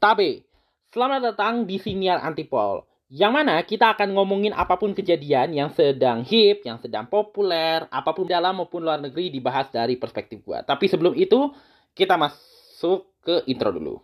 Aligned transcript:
Tabe, 0.00 0.48
selamat 0.96 1.20
datang 1.20 1.68
di 1.68 1.76
Siniar 1.76 2.24
Antipol. 2.24 2.88
Yang 3.12 3.32
mana 3.36 3.60
kita 3.60 3.92
akan 3.92 4.16
ngomongin 4.16 4.56
apa 4.56 4.80
pun 4.80 4.96
kejadian 4.96 5.52
yang 5.52 5.68
sedang 5.76 6.24
hip, 6.24 6.64
yang 6.64 6.80
sedang 6.80 7.04
populer, 7.04 7.84
apa 7.92 8.16
pun 8.16 8.24
dalam 8.24 8.56
maupun 8.56 8.80
luar 8.80 8.96
negeri 8.96 9.28
dibahas 9.28 9.68
dari 9.68 10.00
perspektif 10.00 10.40
gua. 10.40 10.64
Tapi 10.64 10.88
sebelum 10.88 11.12
itu, 11.12 11.52
kita 11.92 12.16
masuk 12.16 13.12
ke 13.20 13.44
intro 13.44 13.76
dulu. 13.76 14.00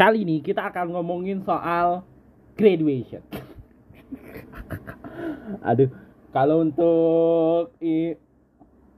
Kali 0.00 0.24
ini 0.24 0.40
kita 0.40 0.64
akan 0.72 0.96
ngomongin 0.96 1.44
soal 1.44 2.08
graduation. 2.56 3.20
Aduh, 5.68 5.92
kalau 6.32 6.64
untuk 6.64 7.76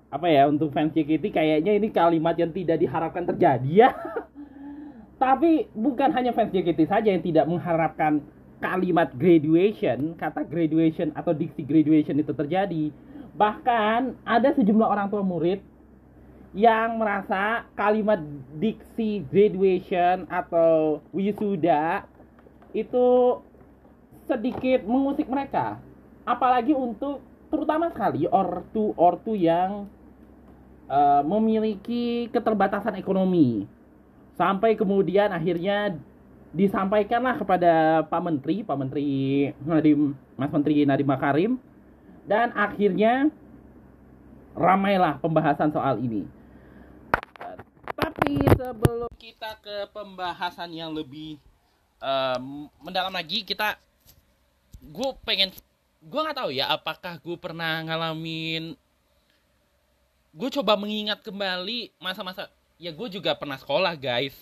apa 0.09 0.27
ya 0.29 0.49
untuk 0.49 0.73
fans 0.73 0.97
JKT 0.97 1.29
kayaknya 1.29 1.73
ini 1.77 1.89
kalimat 1.93 2.33
yang 2.41 2.49
tidak 2.53 2.81
diharapkan 2.81 3.29
terjadi 3.29 3.69
ya. 3.69 3.91
Tapi 5.23 5.69
bukan 5.77 6.15
hanya 6.15 6.33
fans 6.33 6.55
JKT 6.55 6.81
saja 6.89 7.09
yang 7.13 7.21
tidak 7.21 7.45
mengharapkan 7.45 8.25
kalimat 8.59 9.13
graduation, 9.15 10.15
kata 10.19 10.47
graduation 10.47 11.13
atau 11.15 11.35
diksi 11.35 11.63
graduation 11.63 12.17
itu 12.19 12.33
terjadi. 12.35 12.91
Bahkan 13.39 14.25
ada 14.27 14.49
sejumlah 14.55 14.89
orang 14.89 15.11
tua 15.11 15.23
murid 15.23 15.63
yang 16.57 16.97
merasa 16.97 17.69
kalimat 17.77 18.19
diksi 18.57 19.23
graduation 19.29 20.25
atau 20.33 21.05
wisuda 21.13 22.09
itu 22.73 23.39
sedikit 24.25 24.83
mengusik 24.89 25.29
mereka. 25.29 25.79
Apalagi 26.25 26.73
untuk 26.73 27.21
terutama 27.49 27.89
sekali 27.93 28.29
ortu 28.29 28.93
ortu 28.97 29.33
yang 29.33 29.89
uh, 30.89 31.23
memiliki 31.23 32.33
keterbatasan 32.33 32.97
ekonomi. 32.99 33.69
Sampai 34.35 34.75
kemudian 34.75 35.31
akhirnya 35.31 35.99
disampaikanlah 36.51 37.37
kepada 37.37 38.03
Pak 38.09 38.23
Menteri, 38.25 38.65
Pak 38.65 38.77
Menteri 38.79 39.09
Nadiem, 39.63 40.17
Mas 40.35 40.51
Menteri 40.51 40.89
Nadiem 40.89 41.09
Makarim 41.09 41.53
dan 42.25 42.53
akhirnya 42.57 43.29
ramailah 44.57 45.21
pembahasan 45.21 45.71
soal 45.71 46.01
ini. 46.01 46.25
Tapi 47.99 48.41
sebelum 48.57 49.11
kita 49.19 49.59
ke 49.61 49.91
pembahasan 49.91 50.71
yang 50.73 50.95
lebih 50.95 51.37
um, 52.01 52.71
mendalam 52.81 53.13
lagi, 53.13 53.43
kita 53.43 53.77
gue 54.79 55.11
pengen 55.27 55.51
gue 55.99 56.21
nggak 56.23 56.39
tahu 56.39 56.51
ya 56.55 56.71
apakah 56.71 57.19
gue 57.19 57.35
pernah 57.35 57.83
ngalamin 57.83 58.79
gue 60.39 60.49
coba 60.55 60.79
mengingat 60.79 61.19
kembali 61.27 61.99
masa-masa 61.99 62.47
ya 62.79 62.95
gue 62.95 63.09
juga 63.11 63.35
pernah 63.35 63.59
sekolah 63.59 63.99
guys. 63.99 64.39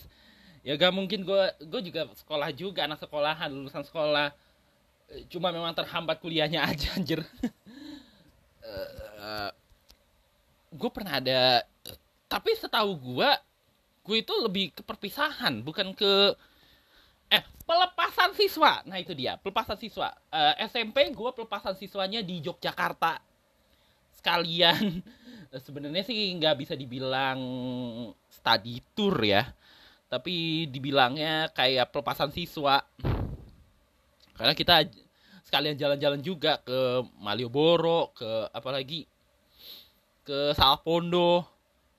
Ya 0.61 0.77
gak 0.77 0.92
mungkin 0.92 1.25
gue 1.25 1.42
gue 1.64 1.80
juga 1.89 2.12
sekolah 2.12 2.52
juga 2.52 2.84
anak 2.84 3.00
sekolahan 3.00 3.48
lulusan 3.48 3.80
sekolah. 3.80 4.36
Cuma 5.33 5.48
memang 5.48 5.72
terhambat 5.72 6.20
kuliahnya 6.20 6.61
aja 6.69 7.00
anjir. 7.00 7.24
Uh, 8.61 9.50
gue 10.77 10.91
pernah 10.92 11.17
ada 11.17 11.64
tapi 12.28 12.52
setahu 12.58 12.92
gue 13.00 13.30
gue 14.05 14.17
itu 14.20 14.34
lebih 14.44 14.74
ke 14.77 14.83
perpisahan 14.84 15.64
bukan 15.64 15.97
ke 15.97 16.36
eh 17.33 17.42
pelepasan 17.64 18.36
siswa. 18.36 18.84
Nah 18.84 19.00
itu 19.00 19.17
dia 19.17 19.41
pelepasan 19.41 19.80
siswa. 19.80 20.12
Uh, 20.28 20.52
SMP 20.69 21.08
gue 21.08 21.30
pelepasan 21.33 21.72
siswanya 21.72 22.20
di 22.20 22.44
Yogyakarta. 22.44 23.17
Sekalian 24.12 25.00
sebenarnya 25.62 26.04
sih 26.04 26.32
nggak 26.36 26.56
bisa 26.60 26.74
dibilang 26.76 27.38
study 28.28 28.80
tour 28.94 29.16
ya 29.22 29.44
tapi 30.06 30.66
dibilangnya 30.70 31.50
kayak 31.50 31.90
pelepasan 31.90 32.30
siswa. 32.30 32.83
Karena 34.36 34.55
kita 34.55 34.86
sekalian 35.46 35.78
jalan-jalan 35.78 36.20
juga 36.22 36.58
ke 36.62 37.02
Malioboro 37.18 38.14
ke 38.14 38.50
apalagi 38.55 39.06
ke 40.22 40.55
Salpondo 40.55 41.46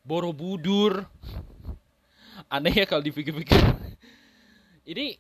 Borobudur. 0.08 1.04
Aneh 2.48 2.84
ya 2.84 2.86
kalau 2.88 3.04
dipikir-pikir. 3.04 3.60
Ini 4.88 5.20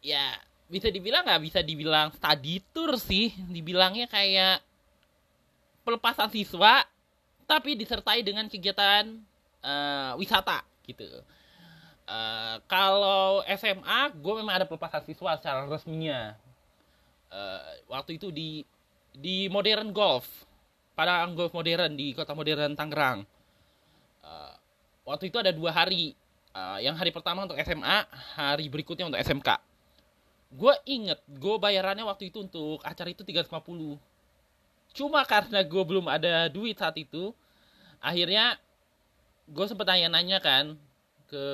ya 0.00 0.32
bisa 0.72 0.88
dibilang 0.88 1.28
nggak 1.28 1.42
bisa 1.44 1.60
dibilang 1.60 2.16
study 2.16 2.64
tour 2.72 2.96
sih. 2.96 3.28
Dibilangnya 3.52 4.08
kayak 4.08 4.64
pelepasan 5.84 6.32
siswa 6.32 6.80
tapi 7.52 7.76
disertai 7.76 8.24
dengan 8.24 8.48
kegiatan 8.48 9.04
uh, 9.60 10.16
wisata 10.16 10.64
gitu. 10.88 11.04
Uh, 12.08 12.56
kalau 12.64 13.44
SMA 13.52 14.00
gue 14.16 14.34
memang 14.40 14.56
ada 14.56 14.66
pelepasan 14.66 15.04
siswa 15.04 15.36
secara 15.36 15.68
resminya. 15.68 16.32
Uh, 17.28 17.60
waktu 17.92 18.16
itu 18.16 18.32
di 18.32 18.64
di 19.12 19.52
modern 19.52 19.92
golf 19.92 20.24
pada 20.96 21.24
golf 21.32 21.52
modern 21.52 21.92
di 21.92 22.16
kota 22.16 22.32
modern 22.32 22.72
Tangerang. 22.72 23.28
Uh, 24.24 24.56
waktu 25.04 25.28
itu 25.28 25.36
ada 25.36 25.52
dua 25.52 25.76
hari. 25.76 26.16
Uh, 26.52 26.76
yang 26.84 26.92
hari 26.92 27.08
pertama 27.08 27.48
untuk 27.48 27.56
SMA 27.64 28.04
hari 28.36 28.68
berikutnya 28.68 29.08
untuk 29.08 29.16
SMK 29.24 29.72
gue 30.52 30.74
inget 30.84 31.16
gue 31.24 31.56
bayarannya 31.56 32.04
waktu 32.04 32.28
itu 32.28 32.44
untuk 32.44 32.84
acara 32.84 33.08
itu 33.08 33.24
350 33.24 33.96
cuma 34.92 35.24
karena 35.24 35.64
gue 35.64 35.82
belum 35.82 36.04
ada 36.12 36.52
duit 36.52 36.76
saat 36.76 36.92
itu 37.00 37.32
akhirnya 38.02 38.58
gue 39.46 39.64
sempet 39.70 39.86
nanya-nanya 39.86 40.42
kan 40.42 40.74
ke 41.30 41.46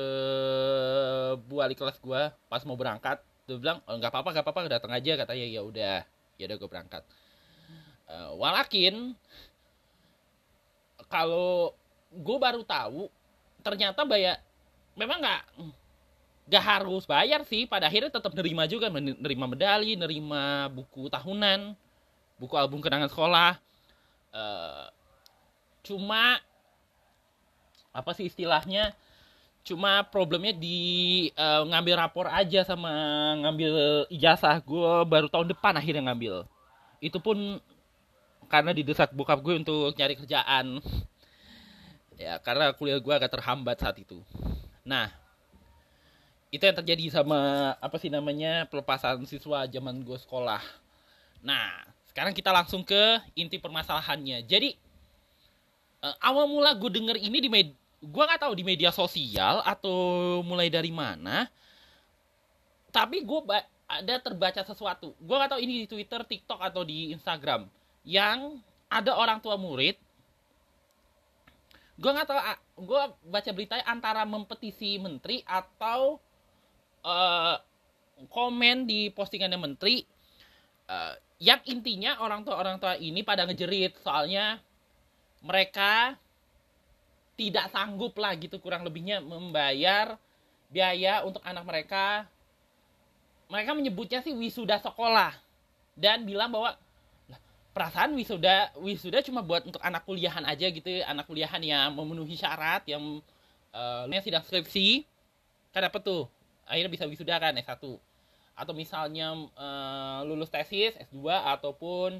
bu 1.47 1.63
wali 1.63 1.77
kelas 1.77 2.01
gue 2.01 2.23
pas 2.51 2.63
mau 2.65 2.75
berangkat. 2.75 3.21
Dia 3.47 3.57
bilang 3.61 3.79
oh, 3.87 3.95
nggak 3.95 4.11
apa-apa 4.11 4.29
nggak 4.35 4.45
apa-apa 4.45 4.61
datang 4.67 4.93
aja 4.97 5.13
katanya. 5.15 5.47
Ya 5.47 5.61
udah. 5.63 5.97
Ya 6.41 6.45
udah 6.51 6.57
gue 6.59 6.71
berangkat. 6.71 7.03
Uh, 8.09 8.33
walakin 8.41 9.13
kalau 11.13 11.77
gue 12.09 12.37
baru 12.41 12.65
tahu 12.65 13.13
ternyata 13.61 14.01
bayar 14.09 14.41
memang 14.97 15.21
nggak 15.21 15.43
nggak 16.49 16.65
harus 16.65 17.05
bayar 17.05 17.45
sih. 17.45 17.69
Pada 17.69 17.87
akhirnya 17.87 18.11
tetap 18.11 18.33
nerima 18.33 18.65
juga 18.65 18.89
nerima 18.91 19.47
medali 19.47 19.95
nerima 19.95 20.73
buku 20.73 21.07
tahunan 21.13 21.77
buku 22.41 22.55
album 22.57 22.83
kenangan 22.83 23.11
sekolah. 23.13 23.61
Uh, 24.35 24.87
cuma 25.89 26.37
apa 27.89 28.11
sih 28.13 28.29
istilahnya? 28.29 28.93
Cuma 29.65 30.05
problemnya 30.07 30.53
di 30.53 31.29
uh, 31.37 31.65
ngambil 31.69 31.95
rapor 31.99 32.27
aja 32.29 32.65
sama 32.65 32.93
ngambil 33.41 34.05
ijazah. 34.13 34.61
Gue 34.61 35.05
baru 35.09 35.33
tahun 35.33 35.49
depan 35.53 35.77
akhirnya 35.77 36.13
ngambil. 36.13 36.45
Itu 37.01 37.19
pun 37.19 37.61
karena 38.49 38.73
didesak 38.73 39.13
bokap 39.13 39.41
gue 39.41 39.61
untuk 39.61 39.93
nyari 39.97 40.15
kerjaan. 40.17 40.81
Ya 42.17 42.41
karena 42.41 42.73
kuliah 42.77 43.01
gue 43.01 43.15
agak 43.15 43.33
terhambat 43.33 43.81
saat 43.81 43.97
itu. 44.01 44.21
Nah, 44.89 45.13
itu 46.49 46.65
yang 46.65 46.77
terjadi 46.81 47.21
sama 47.21 47.73
apa 47.77 47.97
sih 48.01 48.09
namanya 48.09 48.65
pelepasan 48.73 49.21
siswa 49.29 49.69
zaman 49.69 50.01
gue 50.01 50.17
sekolah. 50.17 50.65
Nah, 51.45 51.85
sekarang 52.09 52.33
kita 52.33 52.51
langsung 52.51 52.83
ke 52.83 53.21
inti 53.37 53.61
permasalahannya. 53.61 54.43
Jadi 54.49 54.75
uh, 56.03 56.17
awal 56.23 56.47
mula 56.51 56.75
gue 56.77 56.91
denger 56.91 57.17
ini 57.19 57.39
di 57.39 57.51
media, 57.51 57.75
gue 58.03 58.25
nggak 58.25 58.43
tahu 58.43 58.55
di 58.55 58.65
media 58.67 58.91
sosial 58.91 59.63
atau 59.63 60.41
mulai 60.43 60.69
dari 60.69 60.91
mana. 60.91 61.47
Tapi 62.89 63.23
gue 63.23 63.41
ada 63.89 64.15
terbaca 64.21 64.63
sesuatu. 64.65 65.13
Gue 65.21 65.37
nggak 65.37 65.57
tahu 65.57 65.61
ini 65.63 65.85
di 65.85 65.87
Twitter, 65.87 66.21
TikTok 66.25 66.61
atau 66.61 66.83
di 66.85 67.13
Instagram 67.13 67.69
yang 68.09 68.61
ada 68.89 69.13
orang 69.15 69.39
tua 69.45 69.61
murid 69.61 70.01
gue 71.99 72.11
nggak 72.15 72.29
tahu 72.31 72.41
gue 72.87 73.03
baca 73.27 73.51
berita 73.51 73.75
antara 73.83 74.23
mempetisi 74.23 75.03
menteri 75.03 75.43
atau 75.43 76.23
uh, 77.03 77.57
komen 78.31 78.87
di 78.87 79.11
postingannya 79.11 79.59
menteri 79.59 80.07
uh, 80.87 81.19
yang 81.43 81.59
intinya 81.67 82.23
orang 82.23 82.47
tua 82.47 82.55
orang 82.55 82.79
tua 82.79 82.95
ini 82.95 83.27
pada 83.27 83.43
ngejerit 83.51 83.99
soalnya 83.99 84.63
mereka 85.43 86.19
tidak 87.39 87.71
sanggup 87.71 88.19
lah 88.19 88.35
gitu 88.35 88.59
kurang 88.59 88.83
lebihnya 88.83 89.23
membayar 89.23 90.19
biaya 90.69 91.23
untuk 91.23 91.41
anak 91.47 91.65
mereka. 91.65 92.27
Mereka 93.49 93.73
menyebutnya 93.73 94.21
sih 94.21 94.35
wisuda 94.37 94.77
sekolah 94.83 95.33
dan 95.97 96.27
bilang 96.29 96.53
bahwa 96.53 96.77
perasaan 97.73 98.13
wisuda 98.19 98.75
wisuda 98.83 99.23
cuma 99.25 99.41
buat 99.41 99.65
untuk 99.65 99.81
anak 99.81 100.05
kuliahan 100.05 100.43
aja 100.45 100.67
gitu 100.69 101.01
anak 101.07 101.25
kuliahan 101.31 101.63
yang 101.63 101.95
memenuhi 101.95 102.35
syarat 102.35 102.85
yang 102.91 103.23
uh, 103.73 104.05
sidang 104.21 104.45
skripsi. 104.45 105.07
Kan 105.73 105.87
apa 105.87 105.97
tuh 106.03 106.29
akhirnya 106.69 106.93
bisa 106.93 107.09
wisuda 107.09 107.41
kan 107.41 107.57
S1 107.57 107.81
atau 108.59 108.75
misalnya 108.75 109.39
uh, 109.55 110.27
lulus 110.27 110.51
tesis 110.51 110.99
S2 110.99 111.31
ataupun 111.31 112.19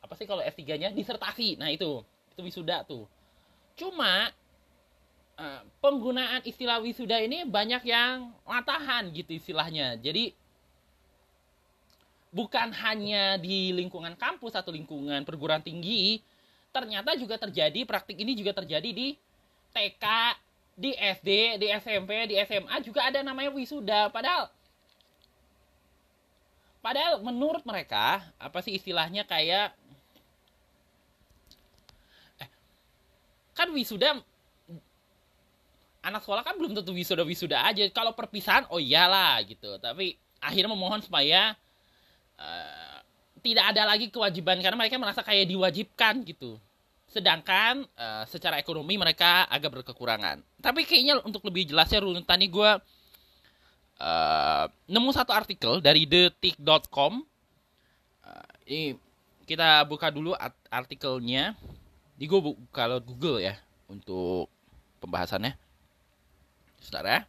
apa 0.00 0.14
sih 0.16 0.24
kalau 0.24 0.40
S3 0.40 0.64
nya 0.80 0.88
disertasi. 0.90 1.60
Nah 1.60 1.68
itu 1.68 2.00
itu 2.38 2.46
wisuda 2.46 2.86
tuh. 2.86 3.10
Cuma 3.74 4.30
uh, 5.34 5.60
penggunaan 5.82 6.46
istilah 6.46 6.78
wisuda 6.78 7.18
ini 7.18 7.42
banyak 7.42 7.82
yang 7.82 8.30
latahan 8.46 9.10
gitu 9.10 9.34
istilahnya. 9.34 9.98
Jadi 9.98 10.30
bukan 12.30 12.70
hanya 12.70 13.34
di 13.42 13.74
lingkungan 13.74 14.14
kampus 14.14 14.54
atau 14.54 14.70
lingkungan 14.70 15.26
perguruan 15.26 15.58
tinggi, 15.58 16.22
ternyata 16.70 17.18
juga 17.18 17.34
terjadi 17.34 17.82
praktik 17.82 18.14
ini 18.22 18.38
juga 18.38 18.54
terjadi 18.54 18.86
di 18.86 19.18
TK, 19.74 20.04
di 20.78 20.94
SD, 20.94 21.58
di 21.58 21.66
SMP, 21.74 22.10
di 22.30 22.34
SMA 22.46 22.78
juga 22.86 23.10
ada 23.10 23.18
namanya 23.26 23.50
wisuda. 23.50 24.14
Padahal 24.14 24.46
padahal 26.78 27.18
menurut 27.18 27.66
mereka 27.66 28.22
apa 28.38 28.62
sih 28.62 28.78
istilahnya 28.78 29.26
kayak 29.26 29.74
kan 33.58 33.74
wisuda 33.74 34.22
anak 35.98 36.22
sekolah 36.22 36.46
kan 36.46 36.54
belum 36.54 36.78
tentu 36.78 36.94
wisuda 36.94 37.26
wisuda 37.26 37.66
aja. 37.66 37.82
Kalau 37.90 38.14
perpisahan 38.14 38.70
oh 38.70 38.78
iyalah 38.78 39.42
gitu. 39.42 39.74
Tapi 39.82 40.14
akhirnya 40.38 40.70
memohon 40.70 41.02
supaya 41.02 41.58
uh, 42.38 42.98
tidak 43.42 43.74
ada 43.74 43.82
lagi 43.82 44.06
kewajiban 44.14 44.62
karena 44.62 44.78
mereka 44.78 44.94
merasa 44.94 45.26
kayak 45.26 45.50
diwajibkan 45.50 46.22
gitu. 46.22 46.62
Sedangkan 47.10 47.82
uh, 47.98 48.22
secara 48.30 48.62
ekonomi 48.62 48.94
mereka 48.94 49.50
agak 49.50 49.82
berkekurangan. 49.82 50.38
Tapi 50.62 50.86
kayaknya 50.86 51.18
untuk 51.26 51.42
lebih 51.50 51.66
jelasnya 51.66 52.04
runutan 52.04 52.38
ini 52.38 52.48
gue 52.52 52.70
uh, 53.98 54.64
nemu 54.86 55.10
satu 55.10 55.34
artikel 55.34 55.82
dari 55.82 56.06
detik.com 56.06 57.26
uh, 58.22 58.50
ini 58.68 58.94
kita 59.48 59.80
buka 59.88 60.12
dulu 60.12 60.36
artikelnya 60.68 61.56
di 62.18 62.26
gue 62.26 62.40
buka 62.42 62.98
Google 62.98 63.38
ya 63.38 63.54
untuk 63.86 64.50
pembahasannya. 64.98 65.54
Saudara 66.82 67.22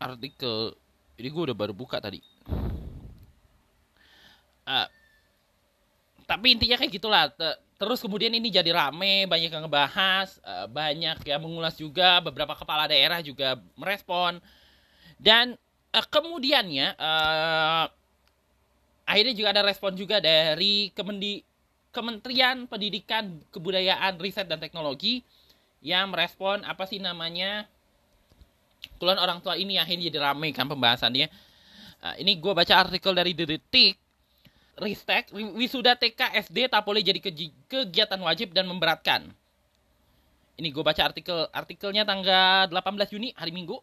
artikel 0.00 0.72
ini 1.20 1.28
gue 1.28 1.42
udah 1.52 1.56
baru 1.56 1.76
buka 1.76 2.00
tadi. 2.00 2.24
Uh, 4.64 4.88
tapi 6.24 6.56
intinya 6.56 6.80
kayak 6.80 6.92
gitulah. 6.96 7.28
Terus 7.76 8.00
kemudian 8.00 8.32
ini 8.32 8.48
jadi 8.48 8.72
rame 8.72 9.28
banyak 9.28 9.52
yang 9.52 9.68
ngebahas 9.68 10.40
uh, 10.40 10.64
banyak 10.68 11.20
yang 11.28 11.40
mengulas 11.44 11.76
juga 11.76 12.24
beberapa 12.24 12.56
kepala 12.56 12.88
daerah 12.88 13.20
juga 13.20 13.60
merespon. 13.76 14.40
Dan 15.20 15.60
uh, 15.92 16.06
kemudiannya 16.08 16.96
uh, 16.96 17.86
akhirnya 19.04 19.34
juga 19.36 19.48
ada 19.52 19.62
respon 19.68 19.92
juga 19.92 20.16
dari 20.24 20.88
Kemendi 20.96 21.49
Kementerian 21.90 22.70
Pendidikan 22.70 23.42
Kebudayaan 23.50 24.18
Riset 24.22 24.46
dan 24.46 24.62
Teknologi 24.62 25.26
yang 25.82 26.14
merespon 26.14 26.62
apa 26.62 26.86
sih 26.86 27.02
namanya 27.02 27.66
keluhan 29.00 29.18
orang 29.18 29.42
tua 29.42 29.56
ini 29.56 29.76
akhirnya 29.80 30.12
jadi 30.12 30.20
rame 30.32 30.52
kan 30.52 30.68
pembahasannya 30.68 31.28
uh, 32.04 32.14
ini 32.20 32.36
gue 32.36 32.52
baca 32.52 32.74
artikel 32.84 33.12
dari 33.16 33.32
The 33.32 33.56
Detik 33.56 33.96
Ristek, 34.80 35.28
wisuda 35.34 35.92
TK 35.92 36.40
SD 36.40 36.72
tak 36.72 36.88
boleh 36.88 37.04
jadi 37.04 37.20
kegiatan 37.68 38.16
wajib 38.16 38.56
dan 38.56 38.64
memberatkan. 38.64 39.28
Ini 40.56 40.68
gue 40.72 40.80
baca 40.80 41.04
artikel 41.04 41.48
artikelnya 41.52 42.08
tanggal 42.08 42.64
18 42.72 43.12
Juni 43.12 43.36
hari 43.36 43.52
Minggu. 43.52 43.76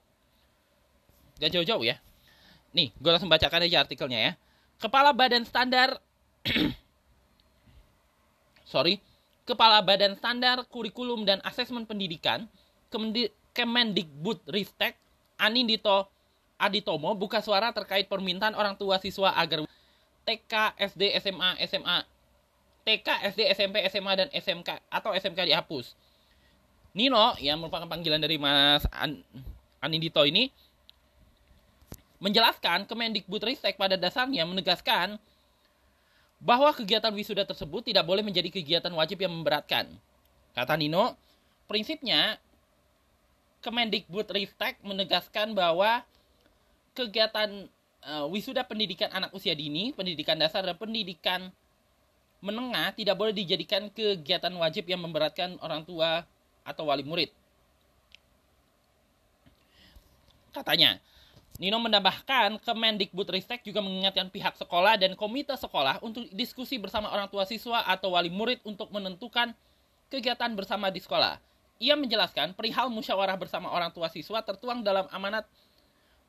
Gak 1.37 1.53
jauh-jauh 1.53 1.85
ya. 1.85 2.01
Nih, 2.73 2.89
gue 2.97 3.11
langsung 3.13 3.29
bacakan 3.29 3.69
aja 3.69 3.85
artikelnya 3.85 4.19
ya. 4.19 4.31
Kepala 4.81 5.13
Badan 5.13 5.45
Standar 5.45 6.01
Sorry, 8.67 8.99
Kepala 9.47 9.79
Badan 9.79 10.19
Standar 10.19 10.59
Kurikulum 10.67 11.23
dan 11.23 11.39
Asesmen 11.47 11.87
Pendidikan 11.87 12.51
Kemendikbud 13.55 14.43
Ristek 14.51 14.99
Anindito 15.39 16.11
Aditomo 16.59 17.15
buka 17.15 17.39
suara 17.39 17.71
terkait 17.71 18.11
permintaan 18.11 18.57
orang 18.57 18.75
tua 18.75 18.99
siswa 18.99 19.31
agar 19.39 19.63
TK, 20.27 20.53
SD, 20.75 21.15
SMA, 21.23 21.55
SMA, 21.63 21.97
TK, 22.83 23.07
SD, 23.31 23.41
SMP, 23.55 23.75
SMA, 23.87 24.13
dan 24.19 24.27
SMK 24.35 24.69
atau 24.91 25.15
SMK 25.15 25.47
dihapus. 25.47 25.95
Nino 26.91 27.37
yang 27.39 27.63
merupakan 27.63 27.87
panggilan 27.87 28.19
dari 28.19 28.35
Mas 28.35 28.83
An 28.91 29.23
Anindito 29.79 30.25
ini 30.27 30.51
menjelaskan 32.17 32.89
Kemendikbud 32.89 33.45
Ristek 33.45 33.77
pada 33.77 33.95
dasarnya 33.95 34.43
menegaskan 34.43 35.21
bahwa 36.37 36.69
kegiatan 36.69 37.09
wisuda 37.13 37.43
tersebut 37.43 37.89
tidak 37.89 38.05
boleh 38.05 38.21
menjadi 38.21 38.53
kegiatan 38.53 38.93
wajib 38.93 39.21
yang 39.21 39.33
memberatkan. 39.33 39.89
Kata 40.53 40.77
Nino, 40.77 41.17
prinsipnya 41.65 42.37
Kemendikbud 43.61 44.29
Ristek 44.29 44.77
menegaskan 44.85 45.57
bahwa 45.57 46.05
kegiatan 46.93 47.65
uh, 48.05 48.25
wisuda 48.29 48.61
pendidikan 48.63 49.09
anak 49.09 49.33
usia 49.33 49.57
dini, 49.57 49.91
pendidikan 49.97 50.37
dasar 50.37 50.61
dan 50.61 50.77
pendidikan 50.77 51.49
menengah 52.37 52.93
tidak 52.93 53.17
boleh 53.17 53.33
dijadikan 53.33 53.89
kegiatan 53.89 54.53
wajib 54.61 54.85
yang 54.85 55.01
memberatkan 55.01 55.57
orang 55.57 55.81
tua 55.81 56.21
atau 56.61 56.85
wali 56.85 57.01
murid. 57.01 57.33
Katanya, 60.53 61.01
Nino 61.57 61.81
menambahkan 61.81 62.61
Kemendikbudristek 62.61 63.65
juga 63.65 63.81
mengingatkan 63.81 64.29
pihak 64.29 64.53
sekolah 64.61 64.93
dan 65.01 65.17
komite 65.17 65.57
sekolah 65.57 65.97
untuk 66.05 66.29
diskusi 66.29 66.77
bersama 66.77 67.09
orang 67.09 67.25
tua 67.33 67.49
siswa 67.49 67.81
atau 67.89 68.13
wali 68.13 68.29
murid 68.29 68.61
untuk 68.61 68.93
menentukan 68.93 69.57
kegiatan 70.13 70.53
bersama 70.53 70.93
di 70.93 71.01
sekolah. 71.01 71.41
Ia 71.81 71.97
menjelaskan 71.97 72.53
perihal 72.53 72.93
musyawarah 72.93 73.37
bersama 73.41 73.73
orang 73.73 73.89
tua 73.89 74.09
siswa 74.09 74.41
tertuang 74.45 74.85
dalam 74.85 75.09
amanat 75.09 75.49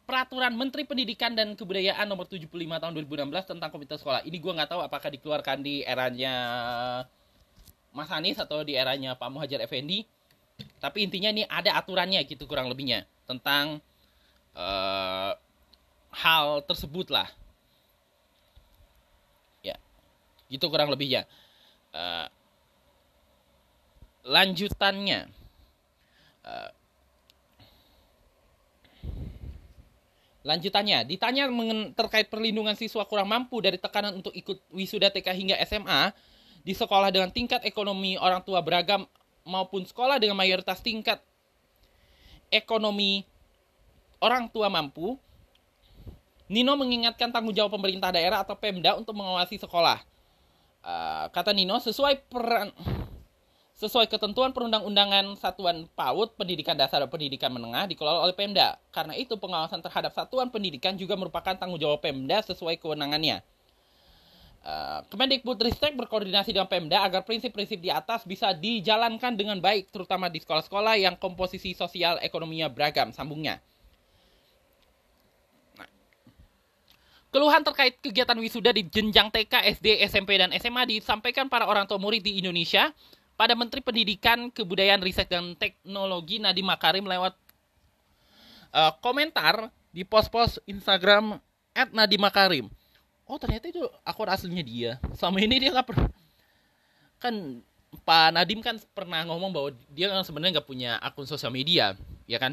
Peraturan 0.08 0.56
Menteri 0.56 0.88
Pendidikan 0.88 1.36
dan 1.36 1.52
Kebudayaan 1.52 2.08
nomor 2.08 2.24
75 2.24 2.48
tahun 2.48 2.92
2016 2.96 3.28
tentang 3.44 3.68
komite 3.68 4.00
sekolah. 4.00 4.24
Ini 4.24 4.40
gue 4.40 4.52
nggak 4.56 4.72
tahu 4.72 4.80
apakah 4.80 5.12
dikeluarkan 5.12 5.60
di 5.60 5.84
eranya 5.84 6.34
Mas 7.92 8.08
Anies 8.08 8.40
atau 8.40 8.64
di 8.64 8.72
eranya 8.72 9.20
Pak 9.20 9.28
Muhajir 9.28 9.60
Effendi. 9.60 10.08
Tapi 10.80 11.04
intinya 11.04 11.28
ini 11.28 11.44
ada 11.44 11.76
aturannya 11.76 12.24
gitu 12.24 12.48
kurang 12.48 12.72
lebihnya 12.72 13.04
tentang 13.28 13.84
uh, 14.58 15.32
hal 16.10 16.66
tersebut 16.66 17.08
lah. 17.14 17.30
Ya, 19.62 19.78
gitu 20.50 20.66
kurang 20.66 20.90
lebihnya. 20.90 21.24
Uh, 21.94 22.26
lanjutannya. 24.26 25.30
Uh, 26.42 26.70
Lanjutannya, 30.46 31.04
ditanya 31.04 31.44
terkait 31.92 32.32
perlindungan 32.32 32.72
siswa 32.72 33.04
kurang 33.04 33.28
mampu 33.28 33.60
dari 33.60 33.76
tekanan 33.76 34.16
untuk 34.16 34.32
ikut 34.32 34.56
wisuda 34.72 35.12
TK 35.12 35.28
hingga 35.36 35.56
SMA 35.68 36.08
di 36.64 36.72
sekolah 36.72 37.12
dengan 37.12 37.28
tingkat 37.28 37.60
ekonomi 37.68 38.16
orang 38.16 38.40
tua 38.40 38.64
beragam 38.64 39.04
maupun 39.44 39.84
sekolah 39.84 40.16
dengan 40.16 40.40
mayoritas 40.40 40.80
tingkat 40.80 41.20
ekonomi 42.48 43.28
orang 44.18 44.50
tua 44.50 44.66
mampu, 44.70 45.18
Nino 46.48 46.72
mengingatkan 46.80 47.28
tanggung 47.28 47.52
jawab 47.52 47.76
pemerintah 47.76 48.08
daerah 48.08 48.40
atau 48.40 48.56
Pemda 48.56 48.96
untuk 48.96 49.12
mengawasi 49.12 49.60
sekolah. 49.60 50.00
Uh, 50.80 51.28
kata 51.28 51.52
Nino, 51.52 51.76
sesuai 51.76 52.24
peran 52.32 52.72
sesuai 53.78 54.10
ketentuan 54.10 54.50
perundang-undangan 54.50 55.38
Satuan 55.38 55.86
PAUD 55.94 56.34
Pendidikan 56.34 56.74
Dasar 56.74 56.98
dan 56.98 57.06
Pendidikan 57.06 57.54
Menengah 57.54 57.86
dikelola 57.86 58.26
oleh 58.26 58.34
Pemda. 58.34 58.74
Karena 58.90 59.14
itu 59.14 59.38
pengawasan 59.38 59.78
terhadap 59.78 60.10
satuan 60.10 60.50
pendidikan 60.50 60.98
juga 60.98 61.14
merupakan 61.14 61.54
tanggung 61.54 61.78
jawab 61.78 62.02
Pemda 62.02 62.42
sesuai 62.42 62.80
kewenangannya. 62.82 63.38
Uh, 64.66 65.06
Kemendikbudristek 65.14 65.94
berkoordinasi 65.94 66.50
dengan 66.50 66.66
Pemda 66.66 67.06
agar 67.06 67.22
prinsip-prinsip 67.22 67.78
di 67.78 67.94
atas 67.94 68.26
bisa 68.26 68.50
dijalankan 68.50 69.38
dengan 69.38 69.62
baik, 69.62 69.94
terutama 69.94 70.26
di 70.26 70.42
sekolah-sekolah 70.42 70.98
yang 70.98 71.14
komposisi 71.14 71.70
sosial 71.76 72.18
ekonominya 72.18 72.66
beragam, 72.66 73.14
sambungnya. 73.14 73.62
Keluhan 77.28 77.60
terkait 77.60 78.00
kegiatan 78.00 78.36
wisuda 78.40 78.72
di 78.72 78.88
jenjang 78.88 79.28
TK, 79.28 79.60
SD, 79.76 79.86
SMP, 80.08 80.40
dan 80.40 80.48
SMA 80.56 80.88
disampaikan 80.88 81.44
para 81.52 81.68
orang 81.68 81.84
tua 81.84 82.00
murid 82.00 82.24
di 82.24 82.40
Indonesia 82.40 82.88
pada 83.36 83.52
Menteri 83.52 83.84
Pendidikan, 83.84 84.48
Kebudayaan, 84.48 85.04
Riset, 85.04 85.28
dan 85.28 85.52
Teknologi 85.54 86.40
Nadiem 86.40 86.64
Makarim 86.64 87.04
lewat 87.04 87.36
uh, 88.72 88.92
komentar 89.04 89.68
di 89.92 90.08
pos-pos 90.08 90.56
Instagram 90.64 91.36
at 91.76 91.92
Nadiem 91.92 92.24
Makarim. 92.24 92.66
Oh 93.28 93.36
ternyata 93.36 93.68
itu 93.68 93.84
akun 94.08 94.32
aslinya 94.32 94.64
dia. 94.64 94.90
Selama 95.12 95.44
ini 95.44 95.60
dia 95.60 95.70
nggak 95.76 95.88
pernah 95.92 96.08
kan 97.18 97.34
Pak 98.04 98.28
Nadim 98.36 98.60
kan 98.60 98.76
pernah 98.92 99.24
ngomong 99.24 99.50
bahwa 99.52 99.68
dia 99.92 100.12
sebenarnya 100.20 100.60
nggak 100.60 100.68
punya 100.68 100.96
akun 101.00 101.24
sosial 101.24 101.52
media, 101.52 101.96
ya 102.28 102.36
kan? 102.36 102.52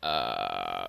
Uh, 0.00 0.86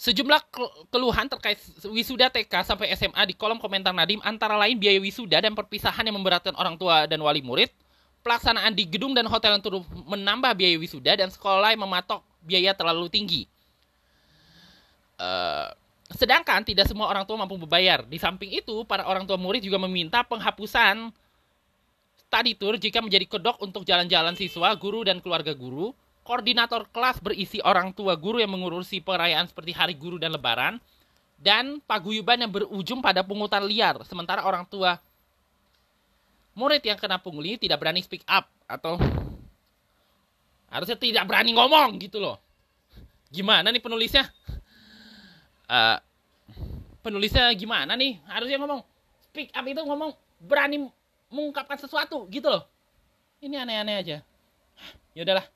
Sejumlah 0.00 0.40
keluhan 0.88 1.28
terkait 1.28 1.60
wisuda 1.84 2.32
TK 2.32 2.64
sampai 2.64 2.88
SMA 2.96 3.20
di 3.28 3.36
kolom 3.36 3.60
komentar 3.60 3.92
Nadim 3.92 4.16
antara 4.24 4.56
lain 4.56 4.80
biaya 4.80 4.96
wisuda 4.96 5.44
dan 5.44 5.52
perpisahan 5.52 6.08
yang 6.08 6.16
memberatkan 6.16 6.56
orang 6.56 6.80
tua 6.80 7.04
dan 7.04 7.20
wali 7.20 7.44
murid, 7.44 7.68
pelaksanaan 8.24 8.72
di 8.72 8.88
gedung 8.88 9.12
dan 9.12 9.28
hotel 9.28 9.60
yang 9.60 9.60
turut 9.60 9.84
menambah 10.08 10.56
biaya 10.56 10.80
wisuda 10.80 11.20
dan 11.20 11.28
sekolah 11.28 11.76
yang 11.76 11.84
mematok 11.84 12.24
biaya 12.40 12.72
terlalu 12.72 13.12
tinggi. 13.12 13.44
Uh, 15.20 15.68
sedangkan 16.16 16.64
tidak 16.64 16.88
semua 16.88 17.12
orang 17.12 17.28
tua 17.28 17.36
mampu 17.36 17.60
membayar. 17.60 18.00
Di 18.00 18.16
samping 18.16 18.56
itu, 18.56 18.88
para 18.88 19.04
orang 19.04 19.28
tua 19.28 19.36
murid 19.36 19.60
juga 19.60 19.76
meminta 19.76 20.24
penghapusan 20.24 21.12
study 22.24 22.56
tour 22.56 22.80
jika 22.80 23.04
menjadi 23.04 23.28
kedok 23.28 23.60
untuk 23.60 23.84
jalan-jalan 23.84 24.32
siswa, 24.32 24.72
guru, 24.80 25.04
dan 25.04 25.20
keluarga 25.20 25.52
guru 25.52 25.92
koordinator 26.22 26.86
kelas 26.92 27.18
berisi 27.18 27.58
orang 27.64 27.90
tua 27.90 28.14
guru 28.14 28.38
yang 28.38 28.52
mengurusi 28.52 29.00
perayaan 29.00 29.48
seperti 29.48 29.72
hari 29.72 29.94
guru 29.96 30.20
dan 30.20 30.32
lebaran, 30.34 30.78
dan 31.40 31.80
paguyuban 31.88 32.44
yang 32.44 32.52
berujung 32.52 33.00
pada 33.00 33.24
pungutan 33.24 33.64
liar, 33.64 34.04
sementara 34.04 34.44
orang 34.44 34.68
tua 34.68 35.00
murid 36.52 36.84
yang 36.84 37.00
kena 37.00 37.16
pungli 37.16 37.56
tidak 37.56 37.80
berani 37.80 38.04
speak 38.04 38.20
up 38.28 38.44
atau 38.68 39.00
harusnya 40.68 40.98
tidak 41.00 41.24
berani 41.24 41.56
ngomong 41.56 41.96
gitu 41.96 42.20
loh. 42.20 42.36
Gimana 43.32 43.72
nih 43.72 43.80
penulisnya? 43.80 44.28
Uh, 45.70 45.96
penulisnya 47.04 47.48
gimana 47.56 47.96
nih? 47.96 48.20
Harusnya 48.28 48.60
ngomong 48.60 48.84
speak 49.30 49.48
up 49.56 49.64
itu 49.64 49.80
ngomong 49.80 50.12
berani 50.44 50.90
mengungkapkan 51.32 51.80
sesuatu 51.80 52.28
gitu 52.28 52.50
loh. 52.50 52.66
Ini 53.40 53.64
aneh-aneh 53.64 53.96
aja. 53.96 54.16
Ya 55.16 55.22
udahlah. 55.24 55.46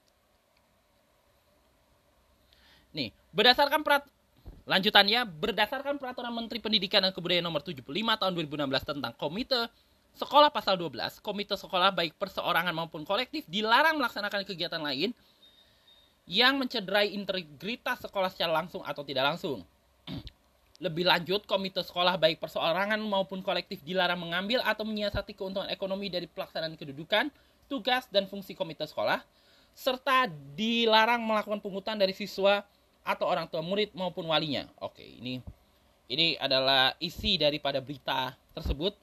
Nih, 2.94 3.11
berdasarkan 3.35 3.83
perat 3.83 4.07
lanjutannya 4.64 5.29
berdasarkan 5.29 6.00
peraturan 6.00 6.33
Menteri 6.33 6.62
Pendidikan 6.62 7.05
dan 7.05 7.12
Kebudayaan 7.12 7.45
nomor 7.45 7.61
75 7.61 7.85
tahun 7.93 8.33
2016 8.33 8.91
tentang 8.97 9.12
komite 9.21 9.69
sekolah 10.14 10.49
pasal 10.55 10.79
12, 10.79 11.19
komite 11.21 11.59
sekolah 11.59 11.91
baik 11.91 12.14
perseorangan 12.17 12.71
maupun 12.71 13.03
kolektif 13.03 13.43
dilarang 13.50 13.99
melaksanakan 13.99 14.47
kegiatan 14.47 14.79
lain 14.79 15.11
yang 16.25 16.57
mencederai 16.57 17.12
integritas 17.12 18.00
sekolah 18.00 18.33
secara 18.33 18.62
langsung 18.62 18.81
atau 18.87 19.03
tidak 19.05 19.35
langsung. 19.35 19.67
Lebih 20.85 21.05
lanjut, 21.07 21.45
komite 21.45 21.83
sekolah 21.83 22.17
baik 22.17 22.41
perseorangan 22.41 22.99
maupun 23.03 23.43
kolektif 23.43 23.83
dilarang 23.83 24.23
mengambil 24.23 24.62
atau 24.64 24.87
menyiasati 24.87 25.37
keuntungan 25.37 25.69
ekonomi 25.69 26.09
dari 26.09 26.31
pelaksanaan 26.31 26.79
kedudukan, 26.79 27.29
tugas, 27.69 28.09
dan 28.09 28.31
fungsi 28.31 28.57
komite 28.57 28.87
sekolah, 28.87 29.23
serta 29.75 30.31
dilarang 30.55 31.23
melakukan 31.23 31.59
pungutan 31.59 31.99
dari 31.99 32.14
siswa 32.14 32.62
atau 33.04 33.28
orang 33.28 33.46
tua 33.46 33.61
murid 33.61 33.92
maupun 33.92 34.25
walinya. 34.25 34.64
Oke, 34.80 35.04
ini 35.04 35.44
ini 36.08 36.34
adalah 36.40 36.96
isi 36.99 37.37
daripada 37.37 37.78
berita 37.84 38.32
tersebut. 38.56 38.96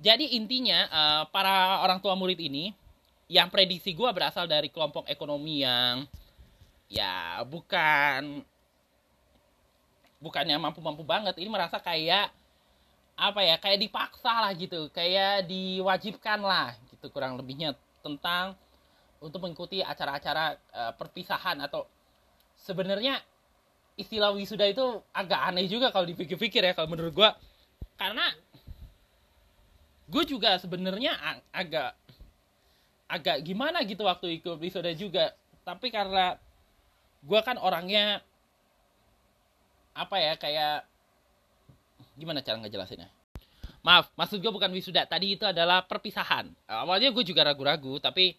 Jadi 0.00 0.34
intinya 0.38 0.88
uh, 0.88 1.22
para 1.28 1.84
orang 1.84 2.00
tua 2.00 2.16
murid 2.16 2.40
ini 2.40 2.72
yang 3.28 3.52
prediksi 3.52 3.92
gue 3.92 4.08
berasal 4.08 4.48
dari 4.48 4.72
kelompok 4.72 5.04
ekonomi 5.04 5.60
yang 5.60 6.08
ya 6.88 7.44
bukan 7.44 8.40
bukannya 10.18 10.56
mampu-mampu 10.56 11.04
banget 11.04 11.36
ini 11.36 11.52
merasa 11.52 11.76
kayak 11.76 12.32
apa 13.18 13.40
ya 13.44 13.60
kayak 13.60 13.84
dipaksa 13.84 14.32
lah 14.48 14.52
gitu 14.56 14.88
kayak 14.94 15.44
diwajibkan 15.44 16.40
lah 16.40 16.72
gitu 16.88 17.12
kurang 17.12 17.36
lebihnya 17.36 17.76
tentang 18.00 18.56
untuk 19.18 19.42
mengikuti 19.42 19.82
acara-acara 19.82 20.56
uh, 20.72 20.92
perpisahan 20.94 21.58
atau 21.60 21.84
sebenarnya 22.62 23.22
istilah 23.98 24.30
wisuda 24.34 24.66
itu 24.70 25.02
agak 25.10 25.40
aneh 25.50 25.66
juga 25.66 25.90
kalau 25.90 26.06
dipikir-pikir 26.06 26.62
ya 26.62 26.72
kalau 26.74 26.90
menurut 26.90 27.14
gue 27.14 27.30
karena 27.98 28.30
gue 30.08 30.24
juga 30.24 30.56
sebenarnya 30.56 31.12
ag 31.18 31.38
agak 31.52 31.90
agak 33.08 33.36
gimana 33.44 33.80
gitu 33.88 34.04
waktu 34.04 34.40
ikut 34.40 34.60
wisuda 34.60 34.92
juga. 34.92 35.32
Tapi 35.64 35.88
karena 35.88 36.36
gue 37.24 37.40
kan 37.44 37.56
orangnya 37.60 38.20
apa 39.96 40.16
ya 40.20 40.32
kayak 40.36 40.86
gimana 42.14 42.44
cara 42.44 42.60
ngejelasinnya? 42.60 43.08
Maaf 43.84 44.12
maksud 44.14 44.40
gue 44.40 44.52
bukan 44.52 44.72
wisuda 44.72 45.08
tadi 45.08 45.36
itu 45.36 45.44
adalah 45.48 45.84
perpisahan. 45.84 46.52
Awalnya 46.68 47.12
gue 47.12 47.24
juga 47.24 47.48
ragu-ragu 47.48 48.00
tapi 48.00 48.36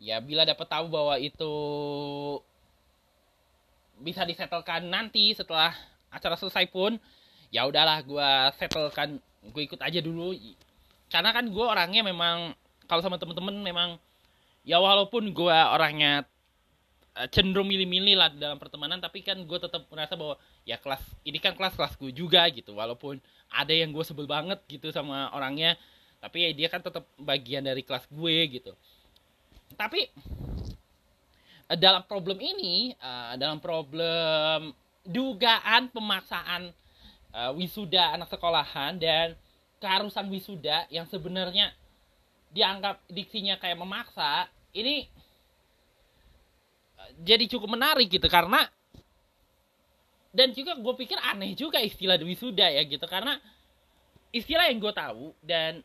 ya 0.00 0.20
bila 0.20 0.48
dapat 0.48 0.68
tahu 0.68 0.88
bahwa 0.88 1.20
itu 1.20 1.52
bisa 4.00 4.24
disetelkan 4.24 4.88
nanti 4.88 5.36
setelah 5.36 5.76
acara 6.10 6.34
selesai 6.34 6.66
pun 6.72 6.96
ya 7.52 7.68
udahlah 7.68 8.02
gue 8.02 8.30
setelkan 8.56 9.20
gue 9.52 9.62
ikut 9.64 9.80
aja 9.80 10.00
dulu. 10.00 10.34
Karena 11.10 11.30
kan 11.34 11.46
gue 11.46 11.66
orangnya 11.66 12.02
memang 12.06 12.56
kalau 12.88 13.02
sama 13.04 13.20
temen-temen 13.20 13.60
memang 13.60 14.00
ya 14.64 14.80
walaupun 14.80 15.30
gue 15.30 15.58
orangnya 15.70 16.24
eh, 17.18 17.28
cenderung 17.30 17.68
milih-milih 17.68 18.14
lah 18.16 18.28
dalam 18.32 18.58
pertemanan 18.58 18.98
tapi 18.98 19.22
kan 19.22 19.38
gue 19.38 19.58
tetap 19.58 19.86
merasa 19.90 20.14
bahwa 20.14 20.36
ya 20.66 20.76
kelas 20.78 21.02
ini 21.26 21.38
kan 21.42 21.54
kelas 21.54 21.76
kelas 21.76 21.94
gue 22.00 22.10
juga 22.14 22.46
gitu. 22.50 22.74
Walaupun 22.76 23.20
ada 23.50 23.74
yang 23.74 23.90
gue 23.90 24.04
sebel 24.06 24.30
banget 24.30 24.58
gitu 24.70 24.90
sama 24.94 25.30
orangnya 25.34 25.74
tapi 26.20 26.44
ya 26.44 26.50
dia 26.52 26.68
kan 26.68 26.84
tetap 26.84 27.08
bagian 27.16 27.64
dari 27.64 27.80
kelas 27.84 28.04
gue 28.08 28.36
gitu. 28.60 28.72
Tapi 29.74 30.10
dalam 31.78 32.02
problem 32.06 32.38
ini, 32.42 32.94
uh, 32.98 33.38
dalam 33.38 33.62
problem 33.62 34.74
dugaan 35.06 35.90
pemaksaan 35.90 36.74
uh, 37.34 37.50
wisuda 37.54 38.14
anak 38.18 38.30
sekolahan 38.30 38.98
dan 38.98 39.38
keharusan 39.78 40.28
wisuda 40.28 40.86
yang 40.90 41.06
sebenarnya 41.06 41.72
dianggap 42.50 42.98
diksinya 43.06 43.56
kayak 43.62 43.78
memaksa, 43.78 44.50
ini 44.74 45.06
jadi 47.22 47.44
cukup 47.50 47.74
menarik 47.74 48.06
gitu 48.06 48.26
karena 48.30 48.66
dan 50.30 50.54
juga 50.54 50.78
gue 50.78 50.94
pikir 50.94 51.18
aneh 51.18 51.58
juga 51.58 51.82
istilah 51.82 52.20
wisuda 52.22 52.70
ya 52.70 52.82
gitu 52.86 53.02
karena 53.10 53.34
istilah 54.30 54.70
yang 54.70 54.78
gue 54.78 54.94
tahu 54.94 55.34
dan 55.42 55.82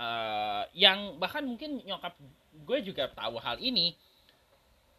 uh, 0.00 0.64
yang 0.72 1.20
bahkan 1.20 1.44
mungkin 1.44 1.84
nyokap 1.84 2.16
gue 2.64 2.78
juga 2.80 3.12
tahu 3.12 3.36
hal 3.36 3.60
ini 3.60 3.92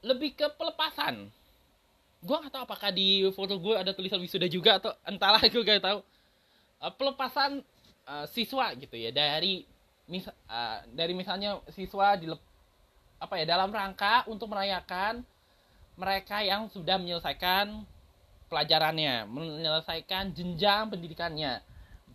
lebih 0.05 0.37
ke 0.37 0.45
pelepasan. 0.53 1.25
Gue 2.21 2.37
nggak 2.37 2.53
tahu 2.53 2.63
apakah 2.69 2.89
di 2.93 3.25
foto 3.33 3.57
gue 3.57 3.73
ada 3.73 3.89
tulisan 3.91 4.21
wisuda 4.21 4.45
juga 4.45 4.77
atau 4.77 4.93
entahlah 5.01 5.41
gue 5.53 5.61
gak 5.65 5.81
tahu. 5.81 5.99
Uh, 6.77 6.93
pelepasan 6.93 7.65
uh, 8.05 8.25
siswa 8.29 8.69
gitu 8.77 8.93
ya 8.93 9.09
dari 9.09 9.65
mis 10.05 10.29
uh, 10.29 10.79
dari 10.93 11.17
misalnya 11.17 11.57
siswa 11.73 12.13
di 12.13 12.29
apa 13.17 13.33
ya 13.41 13.45
dalam 13.47 13.73
rangka 13.73 14.27
untuk 14.29 14.53
merayakan 14.53 15.25
mereka 15.95 16.43
yang 16.43 16.67
sudah 16.69 16.99
menyelesaikan 16.99 17.87
pelajarannya 18.51 19.25
menyelesaikan 19.25 20.35
jenjang 20.37 20.93
pendidikannya. 20.93 21.65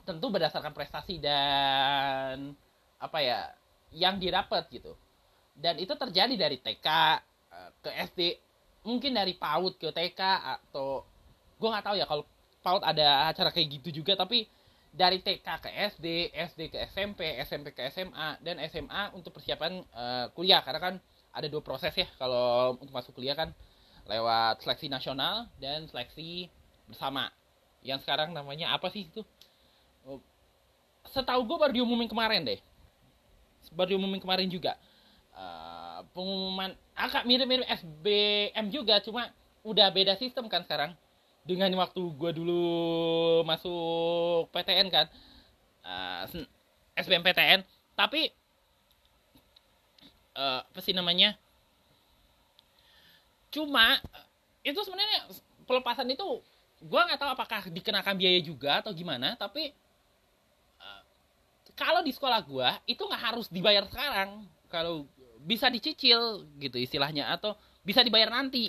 Tentu 0.07 0.27
berdasarkan 0.31 0.73
prestasi 0.73 1.19
dan 1.19 2.55
apa 3.01 3.19
ya 3.19 3.51
yang 3.91 4.23
didapat 4.23 4.71
gitu. 4.71 4.95
Dan 5.57 5.77
itu 5.83 5.93
terjadi 5.93 6.35
dari 6.39 6.57
TK 6.57 6.87
ke 7.83 7.90
SD 7.90 8.21
mungkin 8.87 9.12
dari 9.12 9.37
PAUD 9.37 9.76
ke 9.76 9.88
TK 9.92 10.21
atau 10.57 11.04
gue 11.61 11.69
nggak 11.69 11.85
tahu 11.85 11.97
ya 12.00 12.07
kalau 12.09 12.25
PAUD 12.64 12.83
ada 12.85 13.28
acara 13.28 13.50
kayak 13.52 13.80
gitu 13.80 14.00
juga 14.00 14.16
tapi 14.16 14.49
dari 14.90 15.23
TK 15.23 15.47
ke 15.47 15.71
SD, 15.71 16.07
SD 16.35 16.61
ke 16.75 16.78
SMP, 16.90 17.38
SMP 17.47 17.71
ke 17.71 17.87
SMA 17.95 18.42
dan 18.42 18.59
SMA 18.66 19.14
untuk 19.14 19.38
persiapan 19.38 19.87
uh, 19.95 20.26
kuliah. 20.35 20.61
Karena 20.66 20.80
kan 20.83 20.95
ada 21.30 21.47
dua 21.47 21.62
proses 21.62 21.95
ya 21.95 22.11
kalau 22.19 22.75
untuk 22.75 22.90
masuk 22.90 23.14
kuliah 23.14 23.38
kan 23.38 23.54
lewat 24.11 24.66
seleksi 24.66 24.90
nasional 24.90 25.47
dan 25.62 25.87
seleksi 25.87 26.50
bersama. 26.90 27.30
Yang 27.87 28.02
sekarang 28.04 28.35
namanya 28.35 28.75
apa 28.75 28.90
sih 28.90 29.07
itu? 29.07 29.23
Oh, 30.04 30.19
setahu 31.07 31.47
gue 31.47 31.57
baru 31.57 31.73
diumumin 31.73 32.11
kemarin 32.11 32.42
deh. 32.42 32.61
Baru 33.71 33.95
diumumin 33.95 34.19
kemarin 34.19 34.50
juga. 34.50 34.75
Uh, 35.30 36.02
pengumuman 36.11 36.75
agak 37.00 37.25
mirip-mirip 37.25 37.64
SBM 37.64 38.66
juga 38.69 39.00
cuma 39.00 39.33
udah 39.64 39.88
beda 39.88 40.16
sistem 40.21 40.49
kan 40.52 40.64
sekarang. 40.64 40.92
Dengan 41.40 41.73
waktu 41.80 42.00
gue 42.00 42.30
dulu 42.37 42.62
masuk 43.49 44.52
PTN 44.52 44.92
kan 44.92 45.07
uh, 45.83 46.28
eh, 46.28 46.47
SBM 47.00 47.25
PTN 47.25 47.64
tapi 47.97 48.28
uh, 50.37 50.61
apa 50.61 50.80
sih 50.85 50.92
namanya? 50.92 51.37
Cuma 53.49 53.99
itu 54.61 54.76
sebenarnya 54.85 55.26
pelepasan 55.64 56.12
itu 56.12 56.45
gue 56.80 57.00
nggak 57.00 57.21
tahu 57.21 57.30
apakah 57.33 57.61
dikenakan 57.73 58.16
biaya 58.16 58.40
juga 58.40 58.80
atau 58.80 58.92
gimana 58.92 59.37
tapi 59.37 59.73
uh, 60.80 61.02
kalau 61.76 62.00
di 62.00 62.12
sekolah 62.12 62.40
gue 62.45 62.69
itu 62.88 63.00
nggak 63.00 63.23
harus 63.33 63.49
dibayar 63.49 63.85
sekarang. 63.88 64.45
Kalau 64.71 65.09
bisa 65.45 65.73
dicicil 65.73 66.45
gitu 66.61 66.77
istilahnya 66.77 67.33
atau 67.33 67.57
bisa 67.81 68.05
dibayar 68.05 68.29
nanti. 68.29 68.69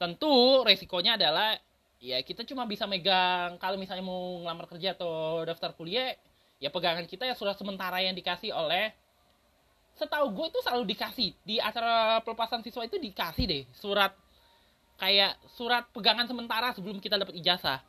Tentu 0.00 0.64
resikonya 0.64 1.20
adalah 1.20 1.56
ya 2.00 2.16
kita 2.24 2.48
cuma 2.48 2.64
bisa 2.64 2.88
megang 2.88 3.60
kalau 3.60 3.76
misalnya 3.76 4.00
mau 4.00 4.40
ngelamar 4.40 4.64
kerja 4.72 4.96
atau 4.96 5.44
daftar 5.44 5.76
kuliah 5.76 6.16
ya 6.56 6.72
pegangan 6.72 7.04
kita 7.04 7.28
ya 7.28 7.36
surat 7.36 7.56
sementara 7.60 8.00
yang 8.00 8.16
dikasih 8.16 8.56
oleh 8.56 8.92
setahu 9.96 10.32
gue 10.32 10.46
itu 10.48 10.60
selalu 10.64 10.96
dikasih. 10.96 11.36
Di 11.44 11.60
acara 11.60 12.24
pelepasan 12.24 12.64
siswa 12.64 12.88
itu 12.88 12.96
dikasih 12.96 13.44
deh 13.44 13.62
surat 13.76 14.16
kayak 14.96 15.36
surat 15.52 15.84
pegangan 15.92 16.24
sementara 16.24 16.72
sebelum 16.72 16.96
kita 17.00 17.20
dapat 17.20 17.36
ijazah. 17.36 17.84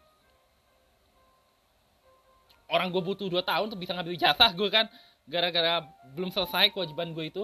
Orang 2.71 2.91
gue 2.91 3.03
butuh 3.03 3.27
2 3.27 3.43
tahun 3.43 3.67
untuk 3.71 3.79
bisa 3.83 3.91
ngambil 3.95 4.15
ijazah 4.15 4.51
gue 4.55 4.69
kan 4.71 4.87
gara-gara 5.29 5.85
belum 6.13 6.33
selesai 6.33 6.73
kewajiban 6.73 7.13
gue 7.13 7.29
itu 7.29 7.43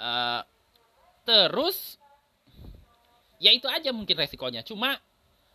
uh, 0.00 0.40
terus 1.28 2.00
ya 3.38 3.54
itu 3.54 3.66
aja 3.70 3.90
mungkin 3.94 4.18
resikonya. 4.18 4.66
Cuma 4.66 4.98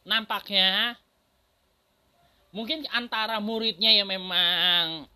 nampaknya 0.04 0.96
mungkin 2.54 2.86
antara 2.92 3.40
muridnya 3.42 3.92
yang 3.92 4.08
memang 4.08 5.08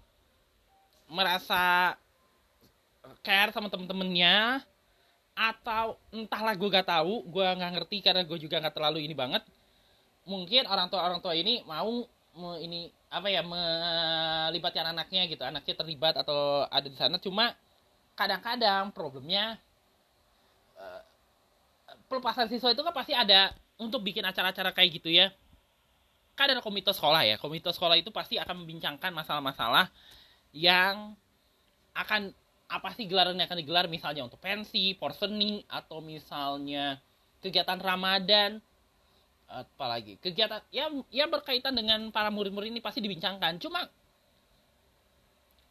merasa 1.08 1.96
care 3.24 3.54
sama 3.56 3.72
temen-temennya 3.72 4.66
atau 5.38 5.96
entahlah 6.10 6.58
gue 6.58 6.70
gak 6.74 6.90
tahu 6.90 7.24
gue 7.30 7.46
nggak 7.46 7.72
ngerti 7.78 7.98
karena 8.02 8.26
gue 8.26 8.42
juga 8.42 8.58
nggak 8.58 8.74
terlalu 8.74 9.06
ini 9.06 9.14
banget 9.14 9.46
mungkin 10.26 10.66
orang 10.66 10.90
tua 10.90 11.06
orang 11.06 11.22
tua 11.22 11.38
ini 11.38 11.62
mau 11.64 12.04
me, 12.36 12.50
ini 12.66 12.90
apa 13.08 13.28
ya 13.32 13.42
melibatkan 13.44 14.92
anaknya 14.92 15.28
gitu. 15.32 15.44
Anaknya 15.44 15.76
terlibat 15.76 16.16
atau 16.20 16.68
ada 16.68 16.88
di 16.88 16.98
sana. 17.00 17.16
Cuma 17.20 17.56
kadang-kadang 18.18 18.92
problemnya 18.92 19.56
uh, 20.76 21.02
pelepasan 22.12 22.52
siswa 22.52 22.74
itu 22.74 22.84
kan 22.84 22.96
pasti 22.96 23.14
ada 23.16 23.56
untuk 23.80 24.04
bikin 24.04 24.26
acara-acara 24.26 24.76
kayak 24.76 24.90
gitu 25.00 25.10
ya. 25.12 25.32
Kan 26.36 26.52
ada 26.52 26.62
komite 26.62 26.92
sekolah 26.92 27.24
ya. 27.24 27.36
Komite 27.40 27.72
sekolah 27.72 27.96
itu 27.96 28.12
pasti 28.12 28.36
akan 28.38 28.66
membincangkan 28.66 29.12
masalah-masalah 29.16 29.90
yang 30.52 31.16
akan 31.96 32.36
apa 32.68 32.90
sih 32.94 33.08
gelaran 33.08 33.40
yang 33.40 33.48
akan 33.48 33.60
digelar. 33.64 33.86
Misalnya 33.88 34.28
untuk 34.28 34.44
pensi, 34.44 34.94
porseni 35.00 35.64
atau 35.72 36.04
misalnya 36.04 37.00
kegiatan 37.40 37.80
Ramadan 37.80 38.60
apalagi 39.48 40.20
kegiatan 40.20 40.60
ya 40.76 40.92
ya 41.08 41.24
berkaitan 41.26 41.72
dengan 41.72 42.12
para 42.12 42.28
murid-murid 42.28 42.70
ini 42.72 42.84
pasti 42.84 43.00
dibincangkan. 43.00 43.56
Cuma 43.64 43.88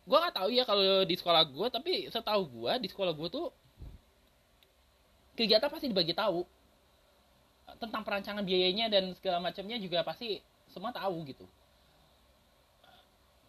gue 0.07 0.17
nggak 0.17 0.37
tahu 0.39 0.49
ya 0.49 0.65
kalau 0.65 1.05
di 1.05 1.17
sekolah 1.19 1.43
gue 1.45 1.67
tapi 1.69 1.93
setahu 2.09 2.43
gue 2.49 2.73
di 2.87 2.89
sekolah 2.89 3.13
gue 3.13 3.29
tuh 3.29 3.53
kegiatan 5.37 5.69
pasti 5.69 5.93
dibagi 5.93 6.17
tahu. 6.17 6.43
Tentang 7.77 8.01
perancangan 8.01 8.41
biayanya 8.41 8.89
dan 8.89 9.13
segala 9.21 9.43
macamnya 9.43 9.77
juga 9.77 10.01
pasti 10.01 10.41
semua 10.73 10.95
tahu 10.97 11.29
gitu. 11.29 11.45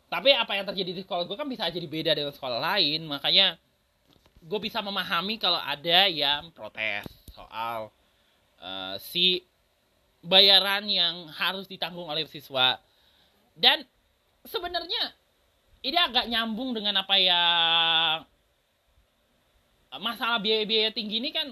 Tapi 0.08 0.32
apa 0.36 0.56
yang 0.56 0.68
terjadi 0.68 0.92
di 0.92 1.02
sekolah 1.04 1.24
gue 1.24 1.36
kan 1.40 1.48
bisa 1.48 1.68
jadi 1.72 1.88
beda 1.88 2.12
dengan 2.12 2.36
sekolah 2.36 2.60
lain. 2.60 3.08
Makanya 3.08 3.56
gue 4.44 4.60
bisa 4.60 4.84
memahami 4.84 5.40
kalau 5.40 5.60
ada 5.60 6.08
yang 6.12 6.52
protes 6.52 7.08
soal 7.32 7.92
uh, 8.60 8.96
si 9.00 9.44
bayaran 10.28 10.84
yang 10.92 11.32
harus 11.32 11.66
ditanggung 11.66 12.06
oleh 12.06 12.28
siswa. 12.28 12.76
Dan 13.56 13.88
sebenarnya 14.44 15.16
ini 15.82 15.98
agak 15.98 16.28
nyambung 16.28 16.76
dengan 16.76 17.00
apa 17.00 17.16
yang 17.16 18.28
masalah 19.98 20.38
biaya-biaya 20.44 20.92
tinggi 20.92 21.24
ini 21.24 21.32
kan 21.32 21.48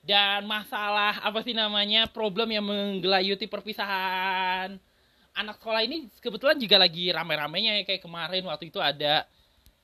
dan 0.00 0.48
masalah 0.48 1.20
apa 1.20 1.44
sih 1.44 1.52
namanya 1.52 2.08
problem 2.08 2.48
yang 2.48 2.64
menggelayuti 2.64 3.44
perpisahan 3.44 4.80
anak 5.36 5.60
sekolah 5.60 5.84
ini 5.84 6.08
kebetulan 6.22 6.56
juga 6.56 6.80
lagi 6.80 7.12
rame-ramenya 7.12 7.80
ya 7.80 7.84
kayak 7.84 8.02
kemarin 8.02 8.42
waktu 8.48 8.72
itu 8.72 8.80
ada 8.80 9.28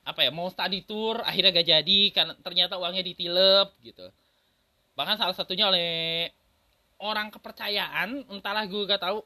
apa 0.06 0.22
ya 0.22 0.30
mau 0.30 0.46
study 0.48 0.86
tour 0.86 1.18
akhirnya 1.20 1.50
gak 1.60 1.68
jadi 1.68 2.00
karena 2.14 2.32
ternyata 2.40 2.78
uangnya 2.78 3.02
ditilep 3.02 3.74
gitu. 3.82 4.06
Bahkan 4.94 5.18
salah 5.18 5.34
satunya 5.36 5.68
oleh 5.68 6.30
orang 7.00 7.28
kepercayaan 7.32 8.24
entahlah 8.30 8.64
gue 8.64 8.82
gak 8.88 9.02
tahu. 9.02 9.20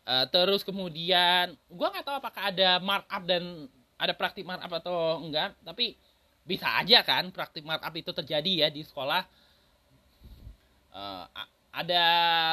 Uh, 0.00 0.26
terus 0.32 0.64
kemudian 0.64 1.54
gue 1.68 1.86
nggak 1.86 2.02
tahu 2.02 2.16
apakah 2.18 2.50
ada 2.50 2.80
markup 2.80 3.22
dan 3.28 3.68
ada 4.00 4.16
praktik 4.16 4.48
markup 4.48 4.80
atau 4.80 5.20
enggak 5.20 5.52
tapi 5.60 5.92
bisa 6.42 6.66
aja 6.80 7.04
kan 7.04 7.28
praktik 7.30 7.62
markup 7.62 7.92
itu 7.94 8.10
terjadi 8.10 8.66
ya 8.66 8.68
di 8.72 8.80
sekolah. 8.82 9.22
Uh, 10.90 11.28
ada 11.70 12.04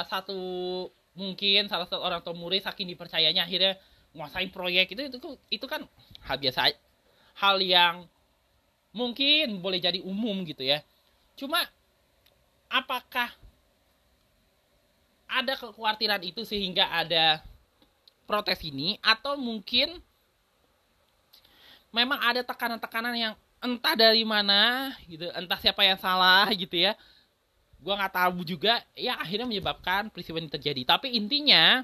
satu 0.05 0.37
mungkin 1.17 1.65
salah 1.65 1.89
satu 1.89 2.03
orang 2.03 2.21
tua 2.21 2.37
murid 2.37 2.61
saking 2.61 2.93
dipercayanya 2.93 3.49
akhirnya 3.49 3.73
menguasai 4.13 4.53
proyek 4.53 4.93
itu 4.93 5.09
itu 5.09 5.29
itu 5.49 5.65
kan 5.65 5.81
hal 6.29 6.37
biasa 6.37 6.69
hal 7.41 7.57
yang 7.57 8.05
mungkin 8.93 9.61
boleh 9.61 9.81
jadi 9.81 10.03
umum 10.03 10.45
gitu 10.45 10.61
ya. 10.61 10.83
Cuma 11.37 11.61
apakah 12.71 13.31
ada 15.27 15.53
kekhawatiran 15.59 16.23
itu 16.23 16.47
sehingga 16.47 16.87
ada 16.87 17.43
protes 18.23 18.63
ini? 18.63 18.95
Atau 19.03 19.35
mungkin 19.35 19.99
memang 21.91 22.19
ada 22.19 22.43
tekanan-tekanan 22.43 23.15
yang 23.15 23.33
entah 23.57 23.97
dari 23.97 24.21
mana 24.21 24.93
gitu 25.09 25.27
entah 25.33 25.57
siapa 25.57 25.81
yang 25.83 25.99
salah 25.99 26.47
gitu 26.55 26.77
ya. 26.77 26.95
Gue 27.83 27.93
nggak 27.93 28.13
tahu 28.15 28.43
juga. 28.47 28.83
Ya 28.95 29.19
akhirnya 29.19 29.47
menyebabkan 29.47 30.09
peristiwa 30.11 30.39
ini 30.39 30.49
terjadi. 30.49 30.81
Tapi 30.87 31.13
intinya 31.15 31.83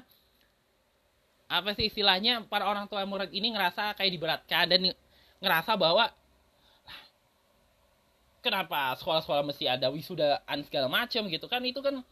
apa 1.44 1.76
sih 1.76 1.92
istilahnya 1.92 2.48
para 2.48 2.64
orang 2.64 2.88
tua 2.88 3.04
murid 3.04 3.30
ini 3.30 3.52
ngerasa 3.52 3.94
kayak 3.94 4.12
diberatkan 4.16 4.64
dan 4.64 4.80
ngerasa 5.44 5.76
bahwa 5.76 6.08
kenapa 8.44 8.92
sekolah-sekolah 9.00 9.40
mesti 9.48 9.64
ada 9.64 9.88
wisudaan 9.88 10.60
segala 10.68 10.92
macam 10.92 11.24
gitu 11.32 11.48
kan 11.48 11.64
itu 11.64 11.80
kan 11.80 12.04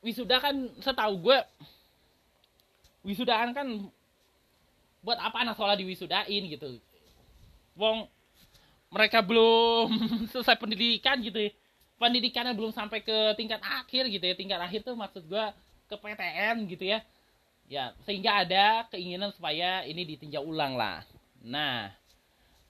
wisuda 0.00 0.40
kan 0.40 0.56
setahu 0.80 1.28
gue 1.28 1.38
wisudaan 3.04 3.52
kan 3.52 3.68
buat 5.04 5.20
apa 5.20 5.44
anak 5.44 5.54
sekolah 5.60 5.76
diwisudain 5.76 6.42
gitu 6.48 6.80
wong 7.76 8.08
mereka 8.88 9.20
belum 9.20 9.92
selesai 10.32 10.56
pendidikan 10.56 11.20
gitu 11.20 11.48
ya. 11.48 11.50
Pendidikannya 11.98 12.54
belum 12.54 12.70
sampai 12.70 13.02
ke 13.02 13.34
tingkat 13.34 13.58
akhir 13.60 14.06
gitu 14.08 14.24
ya. 14.24 14.34
Tingkat 14.38 14.60
akhir 14.62 14.86
tuh 14.86 14.94
maksud 14.94 15.26
gue 15.26 15.44
ke 15.90 15.94
PTN 15.98 16.56
gitu 16.70 16.84
ya. 16.86 17.00
Ya, 17.68 17.92
sehingga 18.08 18.48
ada 18.48 18.88
keinginan 18.88 19.28
supaya 19.36 19.84
ini 19.84 20.08
ditinjau 20.08 20.40
ulang 20.40 20.72
lah. 20.72 21.04
Nah, 21.44 21.92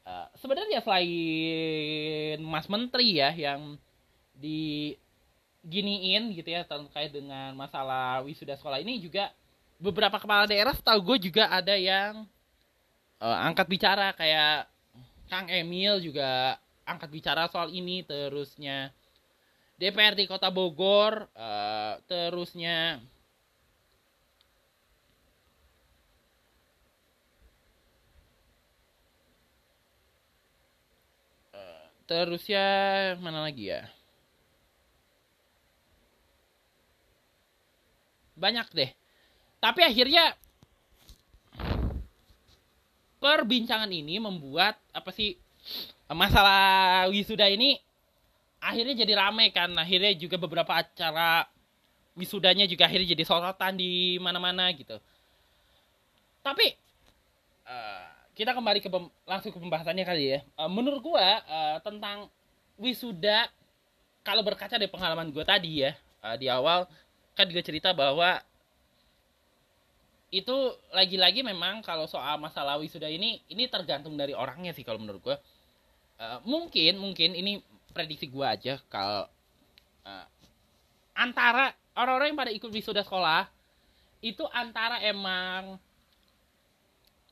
uh, 0.08 0.26
sebenarnya 0.40 0.80
selain 0.80 2.40
Mas 2.40 2.64
Menteri 2.64 3.20
ya 3.20 3.28
yang 3.36 3.76
diginiin 4.40 6.32
gitu 6.32 6.48
ya 6.48 6.64
terkait 6.64 7.12
dengan 7.12 7.52
masalah 7.52 8.24
wisuda 8.24 8.56
sekolah 8.56 8.80
ini 8.80 9.04
juga 9.04 9.28
beberapa 9.76 10.16
kepala 10.16 10.48
daerah 10.48 10.72
tahu 10.72 11.14
gue 11.14 11.28
juga 11.28 11.52
ada 11.52 11.76
yang 11.76 12.24
uh, 13.20 13.38
angkat 13.44 13.68
bicara 13.68 14.16
kayak 14.16 14.64
Kang 15.28 15.52
Emil 15.52 16.00
juga 16.00 16.56
angkat 16.88 17.12
bicara 17.12 17.44
soal 17.52 17.68
ini 17.68 18.00
terusnya 18.00 18.88
DPRD 19.78 20.26
Kota 20.26 20.48
Bogor 20.48 21.28
uh, 21.36 22.00
terusnya 22.08 22.98
uh, 32.08 32.24
terusnya 32.24 32.64
mana 33.20 33.44
lagi 33.44 33.68
ya? 33.68 33.84
Banyak 38.32 38.72
deh. 38.72 38.90
Tapi 39.60 39.80
akhirnya 39.84 40.32
perbincangan 43.20 43.90
ini 43.92 44.16
membuat 44.16 44.78
apa 44.94 45.10
sih 45.12 45.36
masalah 46.08 47.10
wisuda 47.12 47.50
ini 47.50 47.76
akhirnya 48.62 49.04
jadi 49.04 49.12
ramai 49.28 49.52
kan. 49.52 49.76
Akhirnya 49.76 50.16
juga 50.16 50.40
beberapa 50.40 50.80
acara 50.80 51.44
wisudanya 52.16 52.64
juga 52.66 52.88
akhirnya 52.88 53.14
jadi 53.14 53.24
sorotan 53.28 53.76
di 53.76 54.16
mana-mana 54.18 54.72
gitu. 54.74 54.96
Tapi 56.42 56.66
uh, 57.68 58.17
kita 58.38 58.54
kembali 58.54 58.78
ke 58.78 58.86
langsung 59.26 59.50
ke 59.50 59.58
pembahasannya 59.58 60.06
kali 60.06 60.38
ya. 60.38 60.40
Uh, 60.54 60.70
menurut 60.70 61.02
gua 61.02 61.42
uh, 61.42 61.82
tentang 61.82 62.30
wisuda 62.78 63.50
kalau 64.22 64.46
berkaca 64.46 64.78
dari 64.78 64.86
pengalaman 64.86 65.34
gue 65.34 65.42
tadi 65.42 65.82
ya 65.88 65.92
uh, 66.22 66.36
di 66.38 66.46
awal 66.46 66.86
kan 67.34 67.50
juga 67.50 67.64
cerita 67.66 67.90
bahwa 67.90 68.38
itu 70.28 70.52
lagi-lagi 70.92 71.40
memang 71.40 71.80
kalau 71.80 72.04
soal 72.04 72.36
masalah 72.36 72.76
wisuda 72.76 73.08
ini 73.08 73.40
ini 73.48 73.64
tergantung 73.66 74.14
dari 74.14 74.36
orangnya 74.36 74.76
sih 74.76 74.84
kalau 74.86 75.00
menurut 75.02 75.24
gue 75.24 75.36
uh, 76.22 76.38
mungkin 76.44 77.00
mungkin 77.00 77.34
ini 77.34 77.58
prediksi 77.90 78.28
gue 78.28 78.44
aja 78.44 78.76
kalau 78.92 79.26
uh, 80.04 80.26
antara 81.16 81.74
orang-orang 81.96 82.36
yang 82.36 82.38
pada 82.38 82.52
ikut 82.54 82.70
wisuda 82.70 83.02
sekolah 83.02 83.48
itu 84.20 84.44
antara 84.52 85.02
emang 85.02 85.80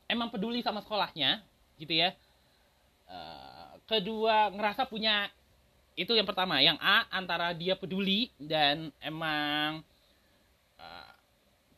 emang 0.07 0.31
peduli 0.31 0.63
sama 0.63 0.83
sekolahnya 0.83 1.43
gitu 1.79 1.93
ya. 1.93 2.15
Uh, 3.07 3.79
kedua 3.87 4.51
ngerasa 4.51 4.87
punya 4.91 5.31
itu 5.97 6.13
yang 6.13 6.29
pertama 6.29 6.61
yang 6.61 6.77
A 6.83 7.09
antara 7.09 7.57
dia 7.57 7.79
peduli 7.79 8.29
dan 8.37 8.91
emang 9.01 9.81
uh, 10.77 11.13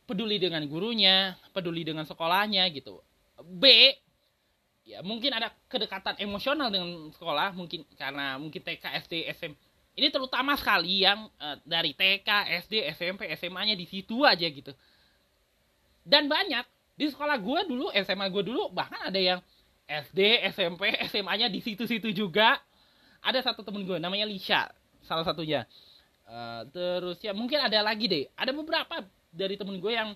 peduli 0.09 0.41
dengan 0.41 0.65
gurunya 0.65 1.37
peduli 1.53 1.85
dengan 1.85 2.03
sekolahnya 2.03 2.65
gitu. 2.73 2.99
B 3.39 3.93
ya 4.89 5.05
mungkin 5.05 5.29
ada 5.37 5.53
kedekatan 5.69 6.17
emosional 6.17 6.73
dengan 6.73 7.13
sekolah 7.13 7.53
mungkin 7.53 7.85
karena 7.93 8.41
mungkin 8.41 8.59
TK 8.65 9.05
SD 9.05 9.13
SM 9.37 9.53
ini 9.99 10.07
terutama 10.09 10.55
sekali 10.55 11.03
yang 11.03 11.29
uh, 11.39 11.59
dari 11.67 11.91
TK 11.91 12.27
SD 12.67 12.73
SMP 12.95 13.29
SMA-nya 13.35 13.75
di 13.75 13.83
situ 13.83 14.23
aja 14.23 14.47
gitu. 14.47 14.71
Dan 16.03 16.31
banyak 16.31 16.78
di 16.99 17.07
sekolah 17.07 17.39
gue 17.39 17.59
dulu 17.71 17.87
SMA 17.95 18.27
gue 18.27 18.43
dulu 18.43 18.67
bahkan 18.75 18.99
ada 19.07 19.15
yang 19.15 19.39
SD 19.87 20.43
SMP 20.51 20.91
SMA-nya 21.07 21.47
di 21.47 21.63
situ-situ 21.63 22.11
juga. 22.11 22.59
Ada 23.23 23.51
satu 23.51 23.63
temen 23.63 23.87
gue 23.87 23.95
namanya 24.03 24.27
Lisha 24.27 24.67
salah 25.07 25.23
satunya. 25.23 25.63
Uh, 26.27 26.61
terus 26.69 27.23
ya 27.23 27.31
mungkin 27.31 27.63
ada 27.63 27.79
lagi 27.79 28.11
deh. 28.11 28.27
Ada 28.35 28.51
beberapa 28.51 29.07
dari 29.31 29.55
temen 29.55 29.79
gue 29.79 29.95
yang 29.95 30.11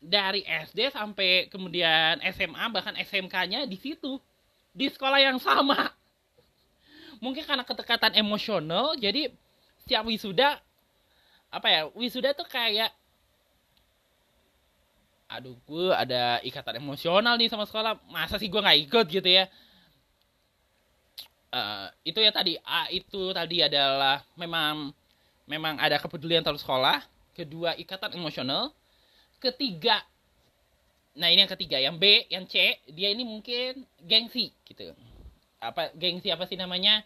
dari 0.00 0.48
SD 0.48 0.96
sampai 0.96 1.52
kemudian 1.52 2.24
SMA 2.32 2.64
bahkan 2.72 2.96
SMK-nya 2.96 3.68
di 3.68 3.76
situ. 3.76 4.16
Di 4.72 4.88
sekolah 4.88 5.20
yang 5.20 5.36
sama. 5.36 5.92
Mungkin 7.24 7.44
karena 7.44 7.68
ketekatan 7.68 8.16
emosional 8.16 8.96
jadi 8.96 9.28
setiap 9.84 10.08
wisuda 10.08 10.56
apa 11.48 11.68
ya 11.68 11.80
wisuda 11.96 12.36
tuh 12.36 12.44
kayak 12.44 12.92
aduh 15.28 15.52
gue 15.68 15.92
ada 15.92 16.40
ikatan 16.40 16.80
emosional 16.80 17.36
nih 17.36 17.52
sama 17.52 17.68
sekolah. 17.68 18.00
Masa 18.08 18.40
sih 18.40 18.48
gue 18.48 18.58
nggak 18.58 18.80
ikut 18.88 19.06
gitu 19.12 19.28
ya? 19.28 19.44
Uh, 21.48 21.88
itu 22.04 22.20
ya 22.20 22.32
tadi 22.32 22.56
A 22.64 22.88
itu 22.92 23.32
tadi 23.32 23.64
adalah 23.64 24.24
memang 24.36 24.92
memang 25.48 25.76
ada 25.76 26.00
kepedulian 26.00 26.40
terhadap 26.40 26.64
sekolah. 26.64 27.04
Kedua 27.36 27.76
ikatan 27.76 28.16
emosional. 28.16 28.72
Ketiga 29.38 30.00
nah 31.18 31.28
ini 31.28 31.42
yang 31.42 31.50
ketiga 31.50 31.76
yang 31.82 31.98
B 31.98 32.30
yang 32.30 32.46
C 32.48 32.78
dia 32.88 33.12
ini 33.12 33.22
mungkin 33.28 33.84
gengsi 34.00 34.48
gitu. 34.64 34.96
Apa 35.60 35.92
gengsi 35.92 36.32
apa 36.32 36.48
sih 36.48 36.56
namanya? 36.56 37.04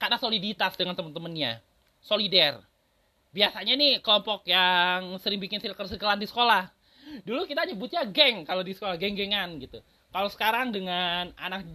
Karena 0.00 0.16
soliditas 0.16 0.80
dengan 0.80 0.96
teman-temannya. 0.96 1.60
Solider. 2.00 2.62
Biasanya 3.34 3.76
nih 3.76 4.00
kelompok 4.00 4.48
yang 4.48 5.20
sering 5.20 5.36
bikin 5.36 5.60
circle-circlean 5.60 6.16
di 6.16 6.24
sekolah 6.24 6.77
dulu 7.24 7.46
kita 7.46 7.66
nyebutnya 7.66 8.02
geng 8.08 8.44
kalau 8.44 8.62
di 8.62 8.74
sekolah 8.74 8.98
geng-gengan 8.98 9.58
gitu. 9.62 9.78
Kalau 10.08 10.28
sekarang 10.32 10.72
dengan 10.72 11.30
anak 11.36 11.66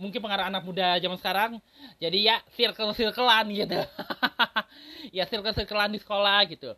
mungkin 0.00 0.24
pengarah 0.24 0.48
anak 0.48 0.64
muda 0.64 0.96
zaman 0.96 1.20
sekarang 1.20 1.52
jadi 2.00 2.18
ya 2.18 2.36
circle 2.56 2.96
circlean 2.96 3.46
gitu. 3.52 3.80
Ya 5.16 5.24
circle 5.26 5.56
circlean 5.56 5.90
di 5.90 6.00
sekolah 6.00 6.44
gitu. 6.46 6.76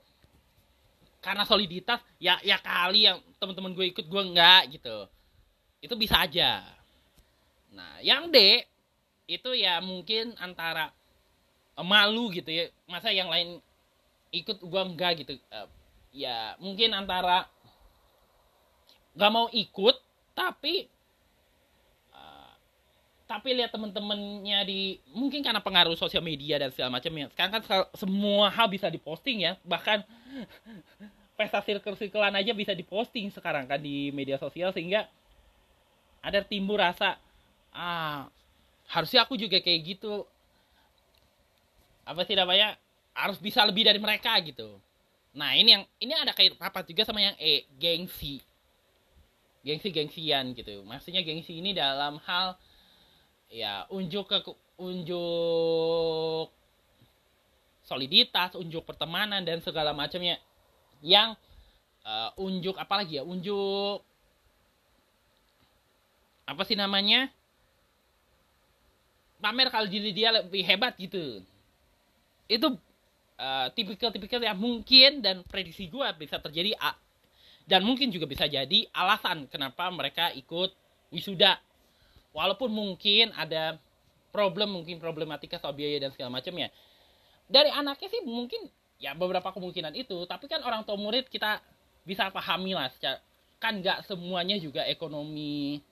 Karena 1.19 1.43
soliditas 1.43 2.01
ya 2.23 2.39
ya 2.41 2.57
kali 2.59 3.05
yang 3.07 3.19
teman-teman 3.37 3.75
gue 3.75 3.93
ikut 3.93 4.07
gue 4.07 4.23
enggak 4.23 4.79
gitu. 4.79 5.11
Itu 5.83 5.95
bisa 5.99 6.23
aja. 6.23 6.63
Nah 7.75 7.99
yang 8.01 8.31
D 8.31 8.63
itu 9.27 9.51
ya 9.55 9.83
mungkin 9.85 10.35
antara 10.39 10.95
malu 11.83 12.31
gitu 12.33 12.49
ya. 12.49 12.71
Masa 12.87 13.11
yang 13.11 13.29
lain 13.29 13.59
ikut 14.33 14.63
gue 14.65 14.83
enggak 14.83 15.27
gitu. 15.27 15.37
Uh, 15.53 15.69
ya 16.13 16.57
mungkin 16.61 16.93
antara 16.97 17.49
nggak 19.13 19.33
mau 19.33 19.47
ikut 19.53 19.97
tapi 20.33 20.89
uh, 22.17 22.53
tapi 23.29 23.49
lihat 23.53 23.73
temen-temennya 23.73 24.65
di 24.65 24.97
mungkin 25.13 25.45
karena 25.45 25.61
pengaruh 25.61 25.97
sosial 25.97 26.25
media 26.25 26.61
dan 26.61 26.73
segala 26.73 27.01
macam 27.01 27.13
ya. 27.13 27.27
Sekarang 27.33 27.53
kan 27.61 27.63
semua 27.97 28.49
hal 28.49 28.69
bisa 28.69 28.89
diposting 28.89 29.45
ya. 29.45 29.57
Bahkan 29.65 30.05
pesta 31.39 31.61
circle-circlean 31.65 32.37
aja 32.37 32.53
bisa 32.53 32.73
diposting 32.73 33.33
sekarang 33.33 33.69
kan 33.69 33.81
di 33.81 34.13
media 34.13 34.37
sosial 34.37 34.73
sehingga 34.73 35.09
ada 36.25 36.41
timbul 36.45 36.81
rasa 36.81 37.17
ah 37.73 38.29
harusnya 38.89 39.25
aku 39.25 39.37
juga 39.37 39.61
kayak 39.61 39.81
gitu. 39.97 40.25
Apa 42.09 42.25
sih 42.25 42.35
namanya? 42.35 42.77
Harus 43.13 43.37
bisa 43.37 43.61
lebih 43.69 43.85
dari 43.85 44.01
mereka 44.01 44.33
gitu. 44.41 44.81
Nah 45.37 45.53
ini 45.53 45.77
yang 45.77 45.85
ini 46.01 46.13
ada 46.17 46.33
kayak 46.33 46.57
rapat 46.57 46.89
juga 46.89 47.05
sama 47.05 47.21
yang 47.21 47.37
E 47.37 47.69
gengsi 47.77 48.41
gengsi-gengsian 49.63 50.53
gitu. 50.59 50.83
Maksudnya 50.83 51.23
gengsi 51.23 51.59
ini 51.59 51.73
dalam 51.73 52.19
hal 52.27 52.59
ya 53.49 53.87
unjuk 53.91 54.27
ke 54.31 54.39
unjuk 54.79 56.51
soliditas, 57.87 58.55
unjuk 58.59 58.83
pertemanan 58.87 59.43
dan 59.43 59.63
segala 59.63 59.95
macamnya 59.95 60.39
yang 61.03 61.35
uh, 62.07 62.31
unjuk 62.39 62.75
apa 62.79 63.03
lagi 63.03 63.19
ya? 63.19 63.23
Unjuk 63.27 64.03
apa 66.47 66.63
sih 66.67 66.75
namanya? 66.75 67.31
Pamer 69.43 69.71
kalau 69.75 69.91
diri 69.91 70.15
dia 70.15 70.31
lebih 70.31 70.63
hebat 70.63 70.95
gitu. 70.99 71.43
Itu 72.47 72.79
uh, 73.39 73.67
tipikal-tipikal 73.75 74.39
yang 74.39 74.59
mungkin 74.59 75.23
dan 75.23 75.43
prediksi 75.47 75.91
gue 75.91 76.07
bisa 76.19 76.39
terjadi 76.39 76.79
dan 77.69 77.87
mungkin 77.87 78.11
juga 78.11 78.27
bisa 78.27 78.47
jadi 78.51 78.89
alasan 78.95 79.47
kenapa 79.47 79.89
mereka 79.93 80.31
ikut 80.35 80.75
wisuda. 81.15 81.59
Walaupun 82.33 82.73
mungkin 82.73 83.29
ada 83.37 83.77
problem 84.33 84.81
mungkin 84.81 84.97
problematika 84.97 85.61
soal 85.61 85.77
biaya 85.77 86.01
dan 86.01 86.11
segala 86.17 86.33
macamnya 86.41 86.73
dari 87.53 87.69
anaknya 87.69 88.09
sih 88.09 88.25
mungkin 88.25 88.65
ya 88.97 89.13
beberapa 89.13 89.53
kemungkinan 89.53 89.93
itu. 89.93 90.25
Tapi 90.25 90.49
kan 90.49 90.65
orang 90.65 90.89
tua 90.89 90.97
murid 90.97 91.29
kita 91.29 91.61
bisa 92.09 92.33
pahami 92.33 92.73
lah 92.73 92.89
secara, 92.97 93.21
kan 93.61 93.79
nggak 93.79 94.09
semuanya 94.09 94.57
juga 94.57 94.89
ekonominya 94.89 95.83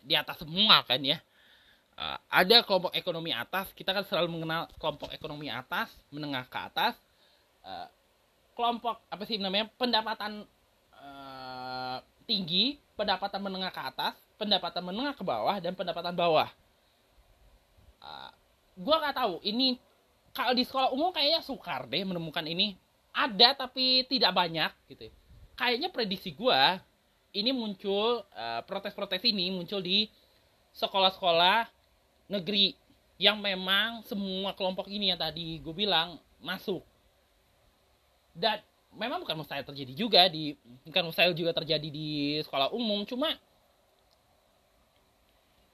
di 0.00 0.14
atas 0.14 0.46
semua 0.46 0.86
kan 0.86 1.02
ya. 1.02 1.18
Uh, 1.94 2.18
ada 2.26 2.66
kelompok 2.66 2.90
ekonomi 2.90 3.30
atas 3.30 3.70
kita 3.70 3.94
kan 3.94 4.02
selalu 4.02 4.26
mengenal 4.34 4.66
kelompok 4.82 5.14
ekonomi 5.14 5.50
atas 5.50 5.90
menengah 6.14 6.46
ke 6.46 6.58
atas. 6.58 6.94
Uh, 7.66 7.90
kelompok 8.54 9.02
apa 9.10 9.22
sih 9.26 9.38
namanya 9.42 9.66
pendapatan 9.74 10.46
tinggi, 12.24 12.80
pendapatan 12.98 13.40
menengah 13.40 13.70
ke 13.70 13.80
atas, 13.80 14.14
pendapatan 14.40 14.82
menengah 14.84 15.14
ke 15.14 15.24
bawah 15.24 15.56
dan 15.60 15.72
pendapatan 15.76 16.12
bawah. 16.16 16.48
Uh, 18.00 18.30
gua 18.76 19.00
nggak 19.00 19.16
tahu 19.16 19.34
ini 19.46 19.80
kalau 20.34 20.52
di 20.52 20.66
sekolah 20.66 20.90
umum 20.90 21.14
kayaknya 21.14 21.40
sukar 21.40 21.86
deh 21.86 22.02
menemukan 22.02 22.44
ini. 22.44 22.76
Ada 23.14 23.54
tapi 23.66 24.02
tidak 24.10 24.34
banyak 24.34 24.74
gitu. 24.90 25.06
Kayaknya 25.54 25.88
prediksi 25.94 26.34
gua 26.34 26.82
ini 27.34 27.50
muncul 27.54 28.26
uh, 28.34 28.60
protes-protes 28.66 29.22
ini 29.22 29.54
muncul 29.54 29.78
di 29.78 30.10
sekolah-sekolah 30.74 31.70
negeri 32.30 32.74
yang 33.18 33.38
memang 33.38 34.02
semua 34.02 34.54
kelompok 34.58 34.90
ini 34.90 35.14
yang 35.14 35.20
tadi 35.20 35.62
gue 35.62 35.74
bilang 35.74 36.18
masuk 36.42 36.82
dan 38.34 38.58
memang 38.94 39.22
bukan 39.22 39.36
mustahil 39.38 39.66
terjadi 39.66 39.92
juga 39.94 40.26
di 40.30 40.54
bukan 40.86 41.10
mustahil 41.10 41.34
juga 41.34 41.52
terjadi 41.52 41.88
di 41.90 42.38
sekolah 42.42 42.70
umum 42.70 43.02
cuma 43.06 43.34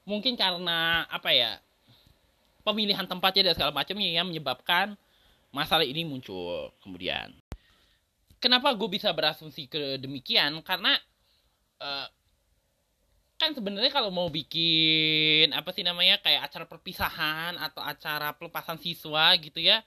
mungkin 0.09 0.35
karena 0.35 1.05
apa 1.07 1.31
ya 1.31 1.61
pemilihan 2.65 3.07
tempatnya 3.09 3.53
dan 3.53 3.55
segala 3.57 3.73
macamnya 3.73 4.11
yang 4.11 4.27
menyebabkan 4.29 4.97
masalah 5.51 5.87
ini 5.87 6.07
muncul 6.07 6.71
kemudian. 6.83 7.35
Kenapa 8.41 8.73
gue 8.73 8.89
bisa 8.89 9.13
berasumsi 9.13 9.69
ke 9.69 10.01
demikian? 10.01 10.65
Karena 10.65 10.97
uh, 11.83 12.09
kan 13.37 13.57
sebenarnya 13.57 13.93
kalau 13.93 14.13
mau 14.13 14.29
bikin 14.29 15.53
apa 15.57 15.73
sih 15.73 15.81
namanya 15.81 16.21
kayak 16.21 16.49
acara 16.49 16.65
perpisahan 16.69 17.57
atau 17.57 17.81
acara 17.81 18.37
pelepasan 18.37 18.77
siswa 18.77 19.33
gitu 19.41 19.65
ya 19.65 19.81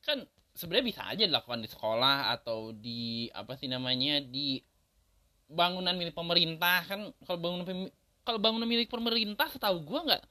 kan 0.00 0.24
sebenarnya 0.54 0.86
bisa 0.86 1.02
aja 1.04 1.24
dilakukan 1.26 1.60
di 1.60 1.68
sekolah 1.68 2.30
atau 2.40 2.70
di 2.70 3.26
apa 3.34 3.58
sih 3.58 3.66
namanya 3.66 4.22
di 4.22 4.62
bangunan 5.50 5.94
milik 5.98 6.14
pemerintah. 6.14 6.86
Kan 6.86 7.10
kalau 7.26 7.38
bangunan 7.42 7.90
kalau 8.24 8.38
bangunan 8.40 8.66
milik 8.66 8.88
pemerintah 8.88 9.50
setahu 9.50 9.84
gue 9.84 10.00
nggak 10.00 10.22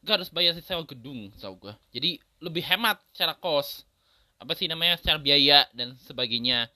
nggak 0.00 0.14
harus 0.16 0.30
bayar 0.32 0.56
sewa 0.64 0.80
gedung 0.88 1.28
setahu 1.36 1.68
gue 1.68 1.74
jadi 1.92 2.16
lebih 2.40 2.64
hemat 2.64 2.96
secara 3.12 3.36
kos 3.36 3.84
apa 4.40 4.56
sih 4.56 4.64
namanya 4.64 4.96
secara 4.96 5.20
biaya 5.20 5.68
dan 5.76 5.92
sebagainya. 6.00 6.72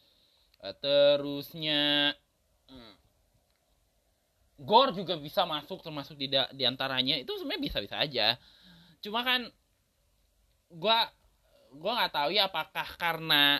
Eh, 0.61 0.75
terusnya 0.81 2.13
hmm, 2.69 2.95
gor 4.61 4.93
juga 4.93 5.17
bisa 5.17 5.49
masuk 5.49 5.81
termasuk 5.81 6.21
di 6.21 6.29
di 6.29 6.65
antaranya 6.69 7.17
itu 7.17 7.33
sebenarnya 7.41 7.65
bisa 7.65 7.79
bisa 7.81 7.97
aja. 7.97 8.37
Cuma 9.01 9.25
kan 9.25 9.49
gue 10.69 10.99
gue 11.75 11.93
nggak 11.93 12.13
tahu 12.15 12.31
ya 12.31 12.47
apakah 12.47 12.89
karena 12.97 13.59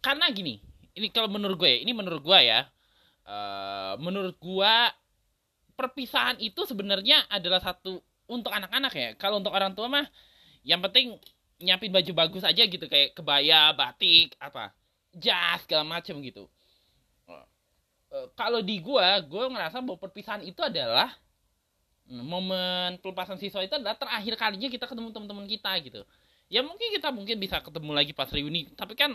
karena 0.00 0.26
gini 0.32 0.64
ini 0.96 1.12
kalau 1.12 1.28
menurut 1.28 1.60
gue 1.60 1.84
ini 1.84 1.92
menurut 1.92 2.24
gue 2.24 2.38
ya 2.40 2.66
uh, 3.28 3.94
menurut 4.00 4.36
gue 4.40 4.74
perpisahan 5.80 6.36
itu 6.44 6.60
sebenarnya 6.68 7.24
adalah 7.32 7.56
satu 7.56 8.04
untuk 8.28 8.52
anak-anak 8.52 8.92
ya. 8.92 9.08
Kalau 9.16 9.40
untuk 9.40 9.56
orang 9.56 9.72
tua 9.72 9.88
mah 9.88 10.04
yang 10.60 10.84
penting 10.84 11.16
nyiapin 11.56 11.88
baju 11.88 12.12
bagus 12.12 12.44
aja 12.44 12.60
gitu 12.64 12.84
kayak 12.84 13.16
kebaya 13.16 13.72
batik 13.72 14.36
apa 14.36 14.76
jas 15.16 15.64
segala 15.64 15.88
macem 15.88 16.20
gitu. 16.20 16.44
Uh, 17.26 18.26
kalau 18.36 18.60
di 18.60 18.82
gue 18.82 19.08
gue 19.24 19.44
ngerasa 19.48 19.80
bahwa 19.80 19.96
perpisahan 19.96 20.44
itu 20.44 20.60
adalah 20.60 21.14
momen 22.10 22.98
pelepasan 22.98 23.38
siswa 23.38 23.62
itu 23.62 23.78
adalah 23.78 23.94
terakhir 23.94 24.34
kalinya 24.34 24.66
kita 24.66 24.82
ketemu 24.82 25.14
teman-teman 25.14 25.46
kita 25.46 25.70
gitu 25.78 26.02
ya 26.50 26.66
mungkin 26.66 26.90
kita 26.90 27.14
mungkin 27.14 27.38
bisa 27.38 27.62
ketemu 27.62 27.90
lagi 27.94 28.12
pas 28.12 28.28
reuni. 28.28 28.66
Tapi 28.74 28.98
kan 28.98 29.14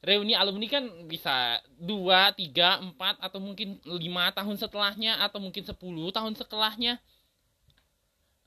reuni 0.00 0.32
alumni 0.32 0.64
kan 0.70 0.84
bisa 1.10 1.60
dua 1.76 2.32
tiga 2.32 2.80
empat 2.80 3.20
atau 3.20 3.42
mungkin 3.42 3.76
lima 3.84 4.32
tahun 4.32 4.56
setelahnya 4.56 5.20
atau 5.20 5.42
mungkin 5.42 5.66
sepuluh 5.66 6.08
tahun 6.14 6.38
setelahnya. 6.38 6.96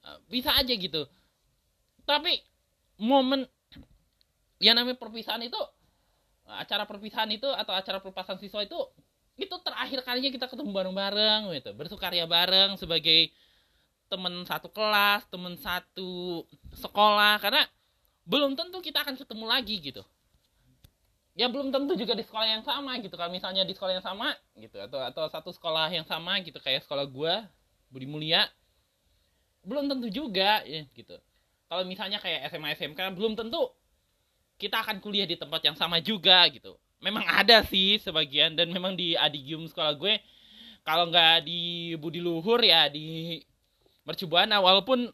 Eh, 0.07 0.17
bisa 0.31 0.55
aja 0.55 0.73
gitu. 0.73 1.05
Tapi 2.07 2.39
momen 2.97 3.45
yang 4.63 4.79
namanya 4.79 4.95
perpisahan 4.95 5.43
itu 5.43 5.59
acara 6.47 6.87
perpisahan 6.87 7.31
itu 7.35 7.47
atau 7.51 7.75
acara 7.75 7.99
pelepasan 7.99 8.39
siswa 8.39 8.63
itu 8.63 8.79
itu 9.35 9.55
terakhir 9.65 9.99
kalinya 10.07 10.31
kita 10.31 10.47
ketemu 10.47 10.71
bareng-bareng 10.71 11.51
gitu. 11.59 11.75
Bersukaria 11.75 12.23
bareng 12.23 12.79
sebagai 12.79 13.33
teman 14.13 14.45
satu 14.45 14.69
kelas 14.69 15.25
teman 15.33 15.57
satu 15.57 16.45
sekolah 16.77 17.41
karena 17.41 17.65
belum 18.29 18.53
tentu 18.53 18.77
kita 18.85 19.01
akan 19.01 19.17
ketemu 19.17 19.45
lagi 19.49 19.75
gitu. 19.81 20.05
Ya 21.33 21.49
belum 21.49 21.73
tentu 21.73 21.97
juga 21.97 22.13
di 22.13 22.21
sekolah 22.21 22.45
yang 22.45 22.61
sama 22.61 22.93
gitu. 23.01 23.17
Kalau 23.17 23.33
misalnya 23.33 23.65
di 23.65 23.73
sekolah 23.73 23.97
yang 23.97 24.05
sama 24.05 24.37
gitu 24.53 24.77
atau 24.77 25.01
atau 25.01 25.25
satu 25.25 25.49
sekolah 25.49 25.89
yang 25.89 26.05
sama 26.05 26.37
gitu 26.45 26.61
kayak 26.61 26.85
sekolah 26.85 27.09
gue 27.09 27.33
Budi 27.89 28.05
Mulia 28.05 28.45
belum 29.65 29.89
tentu 29.89 30.13
juga 30.13 30.61
ya 30.61 30.85
gitu. 30.93 31.17
Kalau 31.65 31.83
misalnya 31.89 32.21
kayak 32.21 32.53
SMA 32.53 32.77
SMK 32.77 33.17
belum 33.17 33.33
tentu 33.33 33.73
kita 34.61 34.85
akan 34.85 35.01
kuliah 35.01 35.25
di 35.25 35.33
tempat 35.33 35.65
yang 35.65 35.73
sama 35.73 35.97
juga 35.97 36.45
gitu. 36.53 36.77
Memang 37.01 37.25
ada 37.25 37.65
sih 37.65 37.97
sebagian 37.97 38.53
dan 38.53 38.69
memang 38.69 38.93
di 38.93 39.17
adigium 39.17 39.65
sekolah 39.65 39.97
gue 39.97 40.21
kalau 40.83 41.09
nggak 41.09 41.47
di 41.47 41.95
Budi 41.97 42.19
Luhur 42.19 42.59
ya 42.59 42.91
di 42.91 43.39
Mercubuana 44.03 44.59
walaupun 44.59 45.07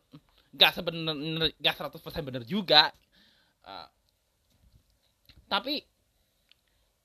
nggak 0.50 0.72
sebenar 0.74 1.16
nggak 1.62 1.76
100% 1.78 2.26
benar 2.26 2.44
juga 2.44 2.90
uh, 3.66 3.88
tapi 5.46 5.86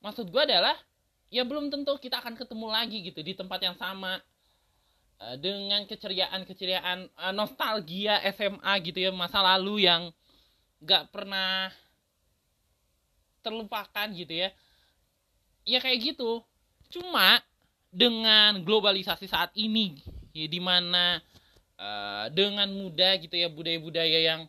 maksud 0.01 0.29
gue 0.33 0.41
adalah 0.41 0.73
ya 1.29 1.45
belum 1.45 1.69
tentu 1.69 1.93
kita 1.97 2.21
akan 2.21 2.37
ketemu 2.37 2.67
lagi 2.69 2.97
gitu 3.05 3.21
di 3.21 3.37
tempat 3.37 3.59
yang 3.61 3.77
sama 3.77 4.17
uh, 5.21 5.35
dengan 5.37 5.85
keceriaan-keceriaan 5.85 7.09
uh, 7.21 7.33
nostalgia 7.33 8.21
SMA 8.33 8.73
gitu 8.85 8.97
ya 9.01 9.11
masa 9.13 9.41
lalu 9.41 9.85
yang 9.85 10.09
gak 10.85 11.09
pernah 11.09 11.73
terlupakan 13.45 14.07
gitu 14.13 14.33
ya. 14.33 14.49
Ya 15.65 15.77
kayak 15.77 16.13
gitu. 16.13 16.41
Cuma 16.89 17.41
dengan 17.93 18.61
globalisasi 18.65 19.29
saat 19.29 19.53
ini 19.53 19.97
ya 20.33 20.49
di 20.49 20.59
mana 20.59 21.21
uh, 21.79 22.25
dengan 22.31 22.67
mudah 22.71 23.17
gitu 23.19 23.35
ya 23.35 23.47
budaya-budaya 23.51 24.19
yang 24.21 24.41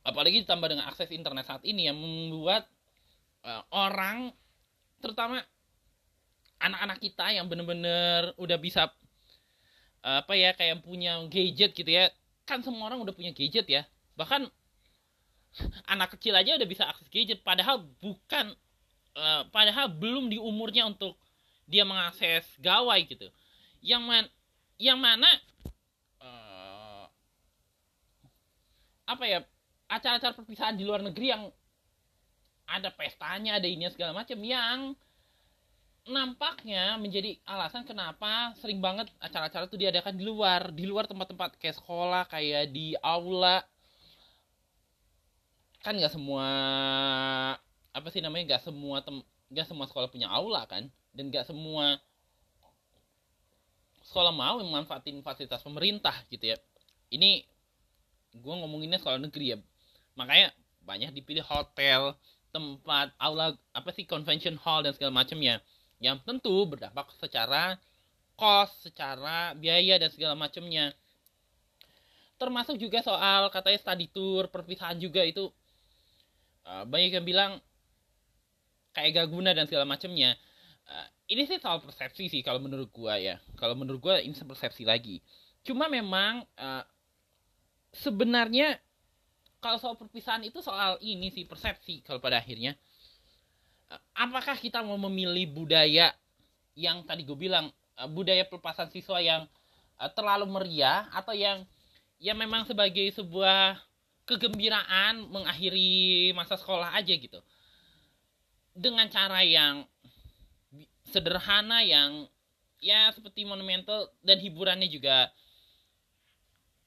apalagi 0.00 0.42
ditambah 0.42 0.68
dengan 0.68 0.88
akses 0.88 1.12
internet 1.12 1.44
saat 1.44 1.62
ini 1.64 1.88
yang 1.88 1.96
membuat 1.96 2.64
uh, 3.44 3.62
orang 3.72 4.32
terutama 5.00 5.44
anak-anak 6.60 6.98
kita 7.00 7.26
yang 7.32 7.48
bener-bener 7.48 8.36
udah 8.36 8.58
bisa 8.60 8.92
uh, 10.04 10.20
apa 10.20 10.36
ya 10.36 10.52
kayak 10.52 10.84
punya 10.84 11.16
gadget 11.28 11.72
gitu 11.72 11.88
ya. 11.88 12.12
Kan 12.44 12.60
semua 12.60 12.92
orang 12.92 13.00
udah 13.00 13.14
punya 13.16 13.32
gadget 13.32 13.66
ya. 13.68 13.82
Bahkan 14.16 14.48
anak 15.92 16.14
kecil 16.16 16.36
aja 16.36 16.54
udah 16.54 16.68
bisa 16.68 16.86
akses 16.86 17.08
gadget 17.08 17.40
padahal 17.42 17.88
bukan 17.98 18.52
uh, 19.16 19.42
padahal 19.50 19.90
belum 19.90 20.30
di 20.30 20.38
umurnya 20.38 20.86
untuk 20.86 21.16
dia 21.64 21.82
mengakses 21.88 22.44
gawai 22.60 23.00
gitu. 23.08 23.28
Yang 23.80 24.02
man 24.04 24.24
yang 24.80 24.96
mana 24.96 25.28
uh, 26.24 27.04
apa 29.04 29.24
ya 29.28 29.38
acara-acara 29.92 30.32
perpisahan 30.32 30.80
di 30.80 30.88
luar 30.88 31.04
negeri 31.04 31.36
yang 31.36 31.52
ada 32.64 32.88
pestanya 32.88 33.60
ada 33.60 33.68
ini 33.68 33.84
segala 33.92 34.16
macam 34.16 34.40
yang 34.40 34.96
nampaknya 36.08 36.96
menjadi 36.96 37.36
alasan 37.44 37.84
kenapa 37.84 38.56
sering 38.56 38.80
banget 38.80 39.12
acara-acara 39.20 39.68
itu 39.68 39.76
diadakan 39.76 40.16
di 40.16 40.24
luar 40.24 40.72
di 40.72 40.88
luar 40.88 41.04
tempat-tempat 41.04 41.60
kayak 41.60 41.76
sekolah 41.76 42.24
kayak 42.30 42.72
di 42.72 42.96
aula. 43.04 43.60
Kan 45.84 46.00
nggak 46.00 46.12
semua 46.12 46.46
apa 47.90 48.08
sih 48.08 48.24
namanya 48.24 48.56
nggak 48.56 48.64
semua 48.64 49.04
tem 49.04 49.20
nggak 49.50 49.66
semua 49.66 49.84
sekolah 49.90 50.08
punya 50.08 50.30
aula 50.30 50.62
kan 50.70 50.88
dan 51.12 51.28
nggak 51.28 51.44
semua 51.44 51.98
sekolah 54.10 54.34
mau 54.34 54.58
memanfaatin 54.58 55.22
fasilitas 55.22 55.62
pemerintah 55.62 56.14
gitu 56.26 56.50
ya 56.50 56.56
ini 57.14 57.46
gue 58.34 58.54
ngomonginnya 58.54 58.98
sekolah 58.98 59.22
negeri 59.22 59.54
ya 59.54 59.58
makanya 60.18 60.50
banyak 60.82 61.14
dipilih 61.14 61.46
hotel 61.46 62.18
tempat 62.50 63.14
aula 63.22 63.54
apa 63.70 63.94
sih 63.94 64.02
convention 64.02 64.58
hall 64.58 64.82
dan 64.82 64.90
segala 64.90 65.14
macamnya 65.22 65.62
yang 66.02 66.18
tentu 66.26 66.66
berdampak 66.66 67.12
secara 67.20 67.78
cost, 68.40 68.88
secara 68.88 69.52
biaya 69.52 70.00
dan 70.00 70.08
segala 70.08 70.32
macamnya. 70.32 70.96
Termasuk 72.40 72.80
juga 72.80 73.04
soal 73.04 73.52
katanya 73.52 73.76
study 73.84 74.08
tour, 74.08 74.48
perpisahan 74.48 74.96
juga 74.96 75.20
itu 75.20 75.52
uh, 76.64 76.88
banyak 76.88 77.20
yang 77.20 77.26
bilang 77.28 77.52
kayak 78.96 79.20
gak 79.20 79.28
guna 79.28 79.52
dan 79.52 79.68
segala 79.68 79.84
macamnya. 79.84 80.40
Uh, 80.88 81.06
ini 81.30 81.46
sih 81.46 81.62
soal 81.62 81.78
persepsi 81.78 82.26
sih 82.26 82.42
kalau 82.42 82.58
menurut 82.58 82.90
gua 82.90 83.14
ya. 83.16 83.38
Kalau 83.54 83.78
menurut 83.78 84.02
gua 84.02 84.18
ini 84.18 84.34
persepsi 84.34 84.82
lagi. 84.82 85.22
Cuma 85.62 85.86
memang 85.86 86.42
uh, 86.58 86.82
sebenarnya 87.94 88.82
kalau 89.62 89.78
soal 89.78 89.94
perpisahan 89.94 90.42
itu 90.42 90.58
soal 90.64 90.98
ini 90.98 91.30
sih 91.30 91.44
persepsi 91.44 92.02
kalau 92.02 92.18
pada 92.18 92.40
akhirnya 92.40 92.74
apakah 94.14 94.54
kita 94.54 94.80
mau 94.84 94.96
memilih 94.96 95.50
budaya 95.50 96.14
yang 96.78 97.02
tadi 97.02 97.26
gue 97.26 97.34
bilang 97.34 97.68
eh, 97.98 98.08
budaya 98.08 98.46
pelepasan 98.46 98.88
siswa 98.94 99.18
yang 99.18 99.42
eh, 99.98 100.10
terlalu 100.14 100.46
meriah 100.46 101.10
atau 101.10 101.34
yang 101.34 101.66
ya 102.22 102.36
memang 102.36 102.68
sebagai 102.68 103.10
sebuah 103.10 103.80
kegembiraan 104.28 105.26
mengakhiri 105.26 106.30
masa 106.36 106.54
sekolah 106.54 106.94
aja 106.94 107.10
gitu 107.10 107.42
dengan 108.70 109.10
cara 109.10 109.42
yang 109.42 109.82
sederhana 111.10 111.82
yang 111.82 112.24
ya 112.80 113.12
seperti 113.12 113.44
monumental 113.44 114.08
dan 114.24 114.40
hiburannya 114.40 114.88
juga 114.88 115.28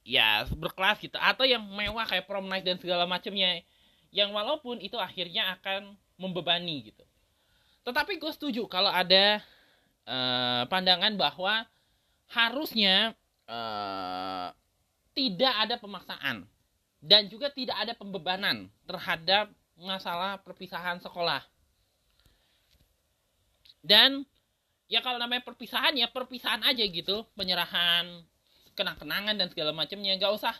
ya 0.04 0.44
berkelas 0.50 1.00
gitu. 1.00 1.16
Atau 1.20 1.46
yang 1.48 1.62
mewah 1.62 2.04
kayak 2.08 2.26
prom 2.26 2.48
night 2.48 2.66
dan 2.66 2.76
segala 2.80 3.04
macamnya. 3.04 3.62
Yang 4.14 4.30
walaupun 4.30 4.78
itu 4.78 4.94
akhirnya 4.94 5.58
akan 5.58 5.98
membebani 6.18 6.92
gitu. 6.92 7.04
Tetapi 7.84 8.16
gue 8.16 8.32
setuju 8.32 8.64
kalau 8.70 8.88
ada 8.88 9.42
uh, 10.06 10.64
pandangan 10.70 11.12
bahwa 11.18 11.66
harusnya 12.30 13.12
uh, 13.50 14.48
tidak 15.12 15.54
ada 15.60 15.76
pemaksaan 15.76 16.48
dan 17.04 17.28
juga 17.28 17.52
tidak 17.52 17.76
ada 17.76 17.92
pembebanan 17.92 18.72
terhadap 18.88 19.52
masalah 19.76 20.40
perpisahan 20.40 21.02
sekolah 21.02 21.44
dan 23.84 24.24
ya 24.88 25.04
kalau 25.04 25.20
namanya 25.20 25.44
perpisahan 25.44 25.92
ya 25.92 26.08
perpisahan 26.08 26.64
aja 26.64 26.80
gitu. 26.80 27.28
Penyerahan 27.36 28.08
kenang-kenangan 28.72 29.36
dan 29.36 29.52
segala 29.52 29.76
macamnya. 29.76 30.16
Nggak 30.16 30.32
usah 30.32 30.56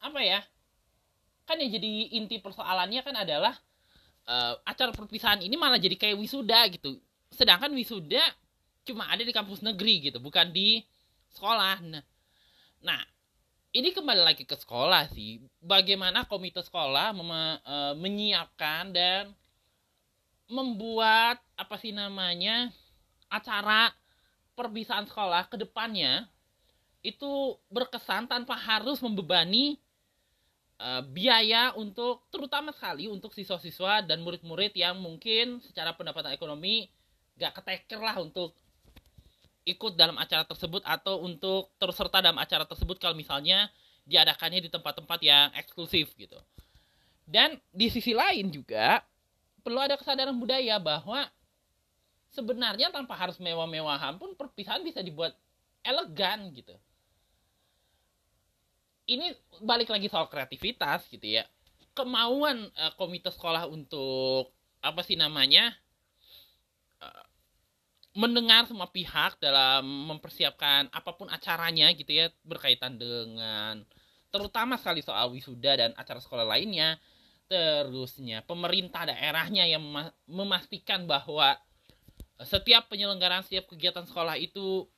apa 0.00 0.20
ya 0.24 0.40
kan 1.44 1.60
yang 1.60 1.76
jadi 1.76 2.16
inti 2.16 2.40
persoalannya 2.40 3.04
kan 3.04 3.16
adalah 3.20 3.52
uh, 4.24 4.56
acara 4.64 4.96
perpisahan 4.96 5.44
ini 5.44 5.60
malah 5.60 5.76
jadi 5.76 5.94
kayak 5.94 6.16
wisuda 6.16 6.64
gitu. 6.72 6.96
Sedangkan 7.28 7.68
wisuda 7.76 8.24
cuma 8.84 9.08
ada 9.08 9.20
di 9.20 9.32
kampus 9.32 9.60
negeri 9.60 10.08
gitu 10.08 10.20
bukan 10.24 10.48
di 10.48 10.80
sekolah. 11.36 11.84
Nah, 11.84 12.04
nah 12.80 13.00
ini 13.76 13.92
kembali 13.92 14.24
lagi 14.24 14.48
ke 14.48 14.56
sekolah 14.56 15.12
sih. 15.12 15.44
Bagaimana 15.60 16.24
komite 16.24 16.64
sekolah 16.64 17.12
mem 17.12 17.28
uh, 17.28 17.92
menyiapkan 18.00 18.88
dan 18.96 19.28
membuat 20.54 21.42
apa 21.58 21.74
sih 21.82 21.90
namanya 21.90 22.70
acara 23.26 23.90
perpisahan 24.54 25.10
sekolah 25.10 25.50
ke 25.50 25.58
depannya 25.58 26.30
itu 27.02 27.58
berkesan 27.68 28.30
tanpa 28.30 28.54
harus 28.54 29.02
membebani 29.02 29.76
uh, 30.78 31.02
biaya 31.10 31.74
untuk 31.74 32.22
terutama 32.30 32.70
sekali 32.70 33.10
untuk 33.10 33.34
siswa-siswa 33.34 34.06
dan 34.06 34.22
murid-murid 34.22 34.70
yang 34.78 35.02
mungkin 35.02 35.58
secara 35.60 35.92
pendapatan 35.92 36.32
ekonomi 36.32 36.88
gak 37.34 37.60
keteker 37.60 37.98
lah 37.98 38.22
untuk 38.22 38.54
ikut 39.66 39.98
dalam 39.98 40.14
acara 40.20 40.46
tersebut 40.46 40.86
atau 40.86 41.24
untuk 41.26 41.74
terus 41.82 41.98
serta 41.98 42.22
dalam 42.22 42.38
acara 42.38 42.62
tersebut 42.68 43.00
kalau 43.02 43.16
misalnya 43.18 43.66
diadakannya 44.04 44.68
di 44.68 44.70
tempat-tempat 44.70 45.18
yang 45.24 45.48
eksklusif 45.56 46.12
gitu. 46.14 46.36
Dan 47.24 47.56
di 47.72 47.88
sisi 47.88 48.12
lain 48.12 48.52
juga 48.52 49.00
perlu 49.64 49.80
ada 49.80 49.96
kesadaran 49.96 50.36
budaya 50.36 50.76
bahwa 50.76 51.24
sebenarnya 52.28 52.92
tanpa 52.92 53.16
harus 53.16 53.40
mewah-mewahan 53.40 54.20
pun 54.20 54.36
perpisahan 54.36 54.84
bisa 54.84 55.00
dibuat 55.00 55.32
elegan 55.80 56.52
gitu. 56.52 56.76
Ini 59.08 59.32
balik 59.64 59.88
lagi 59.88 60.12
soal 60.12 60.28
kreativitas 60.28 61.08
gitu 61.08 61.24
ya. 61.24 61.48
Kemauan 61.96 62.68
uh, 62.76 62.92
komite 63.00 63.32
sekolah 63.32 63.64
untuk 63.68 64.52
apa 64.84 65.00
sih 65.00 65.16
namanya? 65.16 65.72
Uh, 67.00 67.24
mendengar 68.14 68.68
semua 68.68 68.86
pihak 68.92 69.42
dalam 69.42 69.82
mempersiapkan 69.84 70.86
apa 70.92 71.10
pun 71.18 71.26
acaranya 71.32 71.90
gitu 71.98 72.14
ya 72.14 72.30
berkaitan 72.46 72.94
dengan 72.94 73.82
terutama 74.30 74.78
sekali 74.78 75.02
soal 75.02 75.34
wisuda 75.34 75.74
dan 75.74 75.90
acara 75.98 76.22
sekolah 76.22 76.46
lainnya 76.46 76.94
terusnya 77.44 78.40
pemerintah 78.48 79.04
daerahnya 79.04 79.68
yang 79.68 79.84
memastikan 80.24 81.04
bahwa 81.04 81.54
setiap 82.42 82.90
penyelenggaraan 82.90 83.44
setiap 83.46 83.70
kegiatan 83.70 84.02
sekolah 84.08 84.34
itu 84.40 84.88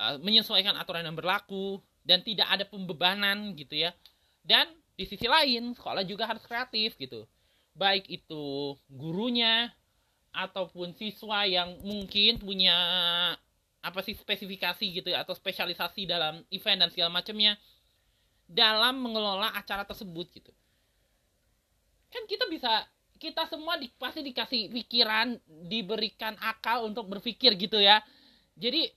uh, 0.00 0.16
menyesuaikan 0.22 0.72
aturan 0.78 1.04
yang 1.04 1.18
berlaku 1.18 1.82
dan 2.06 2.22
tidak 2.22 2.48
ada 2.48 2.64
pembebanan 2.64 3.52
gitu 3.58 3.76
ya. 3.76 3.92
Dan 4.46 4.70
di 4.94 5.04
sisi 5.04 5.26
lain 5.26 5.74
sekolah 5.76 6.06
juga 6.06 6.24
harus 6.24 6.46
kreatif 6.46 6.96
gitu. 6.96 7.26
Baik 7.76 8.08
itu 8.08 8.78
gurunya 8.88 9.68
ataupun 10.32 10.96
siswa 10.96 11.44
yang 11.44 11.76
mungkin 11.84 12.40
punya 12.40 12.76
apa 13.84 14.00
sih 14.02 14.16
spesifikasi 14.16 14.82
gitu 14.82 15.08
ya, 15.12 15.22
atau 15.22 15.36
spesialisasi 15.36 16.08
dalam 16.08 16.42
event 16.48 16.86
dan 16.86 16.90
segala 16.90 17.12
macamnya 17.12 17.54
dalam 18.46 19.02
mengelola 19.02 19.52
acara 19.52 19.82
tersebut 19.82 20.26
gitu 20.32 20.52
kan 22.16 22.24
kita 22.24 22.48
bisa 22.48 22.72
kita 23.20 23.44
semua 23.48 23.76
di, 23.76 23.92
pasti 23.96 24.24
dikasih 24.24 24.72
pikiran 24.72 25.36
diberikan 25.68 26.32
akal 26.40 26.88
untuk 26.88 27.04
berpikir 27.08 27.52
gitu 27.60 27.76
ya. 27.76 28.00
Jadi 28.56 28.88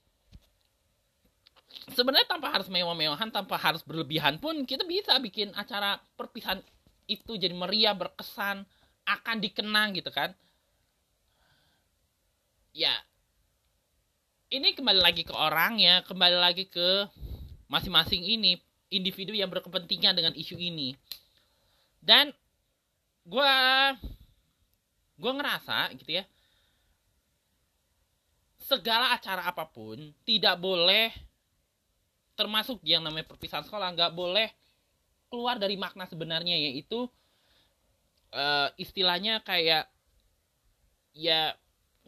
sebenarnya 1.91 2.27
tanpa 2.27 2.51
harus 2.51 2.71
mewah-mewahan 2.71 3.27
tanpa 3.27 3.59
harus 3.59 3.83
berlebihan 3.83 4.39
pun 4.39 4.63
kita 4.63 4.87
bisa 4.87 5.19
bikin 5.19 5.51
acara 5.55 5.99
perpisahan 6.15 6.63
itu 7.11 7.35
jadi 7.35 7.51
meriah 7.51 7.95
berkesan 7.95 8.63
akan 9.03 9.37
dikenang 9.43 9.99
gitu 9.99 10.11
kan. 10.15 10.31
Ya 12.71 12.95
ini 14.49 14.71
kembali 14.73 15.03
lagi 15.03 15.27
ke 15.27 15.33
orang 15.35 15.77
ya 15.77 16.01
kembali 16.07 16.37
lagi 16.39 16.65
ke 16.71 17.05
masing-masing 17.69 18.23
ini 18.23 18.57
individu 18.89 19.31
yang 19.35 19.51
berkepentingan 19.51 20.15
dengan 20.15 20.33
isu 20.33 20.57
ini. 20.57 20.97
Dan 21.99 22.33
gue 23.29 23.55
gue 25.19 25.31
ngerasa 25.37 25.93
gitu 25.93 26.17
ya 26.17 26.25
segala 28.57 29.13
acara 29.13 29.45
apa 29.45 29.65
pun 29.69 29.97
tidak 30.25 30.57
boleh 30.57 31.13
termasuk 32.33 32.81
yang 32.85 33.05
namanya 33.05 33.29
perpisahan 33.29 33.65
sekolah 33.65 33.93
nggak 33.93 34.13
boleh 34.15 34.49
keluar 35.29 35.61
dari 35.61 35.77
makna 35.77 36.09
sebenarnya 36.09 36.57
yaitu 36.57 37.05
uh, 38.33 38.69
istilahnya 38.77 39.41
kayak 39.45 39.85
ya 41.13 41.53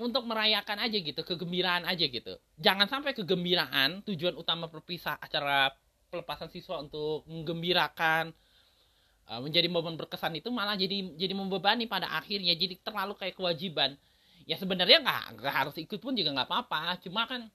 untuk 0.01 0.25
merayakan 0.25 0.81
aja 0.81 0.97
gitu 0.97 1.21
kegembiraan 1.21 1.85
aja 1.85 2.05
gitu. 2.09 2.33
Jangan 2.57 2.89
sampai 2.89 3.13
kegembiraan 3.13 4.01
tujuan 4.09 4.33
utama 4.33 4.65
perpisah 4.65 5.21
acara 5.21 5.69
pelepasan 6.09 6.49
siswa 6.49 6.81
untuk 6.81 7.27
menggembirakan 7.29 8.33
Eh, 9.31 9.39
menjadi 9.39 9.71
momen 9.71 9.95
berkesan 9.95 10.35
itu 10.35 10.51
malah 10.51 10.75
jadi 10.75 11.15
jadi 11.15 11.31
membebani 11.31 11.87
pada 11.87 12.11
akhirnya 12.19 12.51
jadi 12.51 12.75
terlalu 12.83 13.15
kayak 13.15 13.39
kewajiban. 13.39 13.95
Ya 14.43 14.59
sebenarnya 14.59 14.99
nggak 14.99 15.39
nggak 15.39 15.55
harus 15.55 15.75
ikut 15.79 16.03
pun 16.03 16.11
juga 16.19 16.35
nggak 16.35 16.51
apa-apa 16.51 16.99
cuma 16.99 17.23
kan 17.23 17.47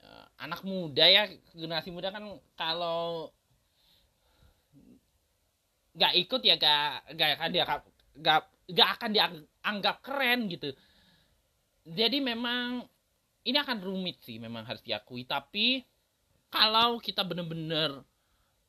uh, 0.00 0.26
anak 0.40 0.64
muda 0.64 1.04
ya 1.04 1.28
generasi 1.52 1.92
muda 1.92 2.08
kan 2.08 2.24
kalau 2.56 3.28
nggak 5.98 6.12
ikut 6.16 6.40
ya 6.46 6.54
gak 6.56 7.12
gak 7.18 7.28
akan 7.36 7.48
dia 7.52 7.64
gak 8.24 8.40
gak 8.72 8.88
akan 8.96 9.10
dianggap 9.12 9.96
keren 10.00 10.48
gitu. 10.48 10.72
Jadi 11.84 12.24
memang 12.24 12.88
ini 13.44 13.56
akan 13.60 13.84
rumit 13.84 14.24
sih 14.24 14.40
memang 14.40 14.64
harus 14.64 14.80
diakui. 14.80 15.28
Tapi 15.28 15.84
kalau 16.48 16.96
kita 17.04 17.20
bener-bener 17.20 18.00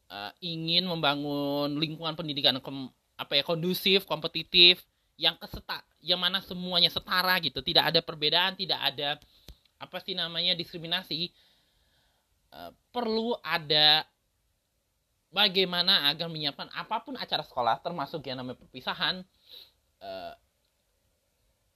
uh, 0.09 0.31
ingin 0.41 0.89
membangun 0.89 1.77
lingkungan 1.77 2.17
pendidikan 2.17 2.57
kom, 2.59 2.89
apa 3.15 3.39
ya 3.39 3.43
kondusif, 3.45 4.03
kompetitif, 4.09 4.81
yang 5.19 5.35
keseta, 5.35 5.83
yang 5.99 6.19
mana 6.19 6.39
semuanya 6.39 6.87
setara 6.87 7.35
gitu, 7.43 7.59
tidak 7.59 7.91
ada 7.91 7.99
perbedaan, 7.99 8.55
tidak 8.55 8.79
ada 8.79 9.19
apa 9.79 9.97
sih 10.03 10.15
namanya 10.15 10.55
diskriminasi, 10.55 11.31
uh, 12.51 12.71
perlu 12.91 13.35
ada 13.43 14.07
bagaimana 15.29 16.09
agar 16.09 16.27
menyiapkan 16.31 16.71
apa 16.73 17.03
pun 17.03 17.15
acara 17.19 17.43
sekolah, 17.43 17.79
termasuk 17.83 18.23
yang 18.25 18.39
namanya 18.39 18.59
perpisahan, 18.63 19.21
uh, 19.99 20.33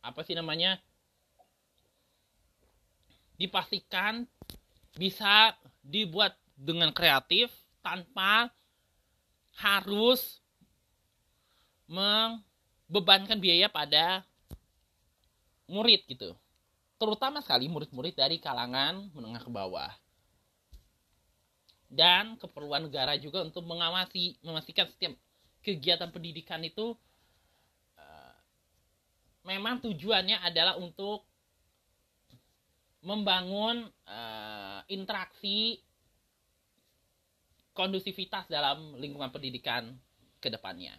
apa 0.03 0.19
sih 0.23 0.35
namanya, 0.35 0.79
dipastikan 3.35 4.23
bisa 4.95 5.51
dibuat 5.83 6.37
dengan 6.55 6.95
kreatif 6.95 7.51
tanpa 7.83 8.47
harus 9.59 10.39
membebankan 11.85 13.37
biaya 13.37 13.69
pada 13.69 14.23
murid 15.67 16.01
gitu. 16.07 16.33
Terutama 16.97 17.43
sekali 17.43 17.67
murid-murid 17.67 18.15
dari 18.15 18.39
kalangan 18.39 19.11
menengah 19.11 19.43
ke 19.43 19.51
bawah. 19.51 19.91
Dan 21.93 22.39
keperluan 22.41 22.89
negara 22.89 23.13
juga 23.21 23.45
untuk 23.45 23.61
mengawasi, 23.69 24.41
memastikan 24.41 24.89
setiap 24.89 25.13
kegiatan 25.61 26.09
pendidikan 26.09 26.63
itu 26.65 26.97
uh, 27.99 28.35
memang 29.45 29.77
tujuannya 29.83 30.41
adalah 30.41 30.79
untuk 30.81 31.21
membangun 33.03 33.85
uh, 34.09 34.81
interaksi 34.89 35.83
kondusivitas 37.73 38.45
dalam 38.47 38.97
lingkungan 39.01 39.33
pendidikan 39.33 39.97
ke 40.37 40.49
depannya. 40.49 40.93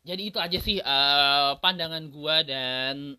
Jadi 0.00 0.32
itu 0.32 0.38
aja 0.40 0.58
sih 0.58 0.80
uh, 0.80 1.60
pandangan 1.60 2.08
gue 2.08 2.36
dan 2.48 3.14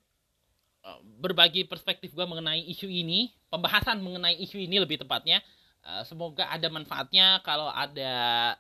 uh, 0.82 1.00
berbagi 1.22 1.70
perspektif 1.70 2.12
gue 2.12 2.26
mengenai 2.26 2.66
isu 2.74 2.90
ini, 2.90 3.32
pembahasan 3.54 4.02
mengenai 4.02 4.36
isu 4.42 4.58
ini 4.60 4.82
lebih 4.82 5.00
tepatnya. 5.00 5.40
Uh, 5.82 6.02
semoga 6.06 6.50
ada 6.50 6.68
manfaatnya 6.70 7.42
kalau 7.42 7.70
ada 7.70 8.54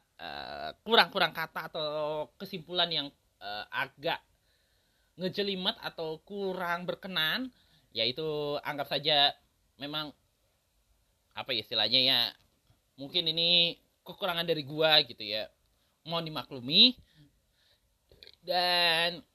kurang-kurang 0.86 1.34
uh, 1.34 1.38
kata 1.38 1.74
atau 1.74 1.90
kesimpulan 2.38 2.90
yang 2.94 3.08
uh, 3.42 3.66
agak 3.74 4.22
ngejelimet 5.18 5.74
atau 5.82 6.22
kurang 6.22 6.86
berkenan, 6.86 7.50
yaitu 7.90 8.22
anggap 8.62 8.86
saja 8.86 9.34
memang 9.82 10.14
apa 11.34 11.58
ya 11.58 11.66
istilahnya 11.66 12.00
ya 12.06 12.20
mungkin 13.02 13.26
ini 13.26 13.82
kekurangan 14.06 14.46
dari 14.46 14.62
gua 14.62 15.02
gitu 15.02 15.26
ya 15.26 15.50
mohon 16.06 16.22
dimaklumi 16.22 16.93
dan 18.45 19.26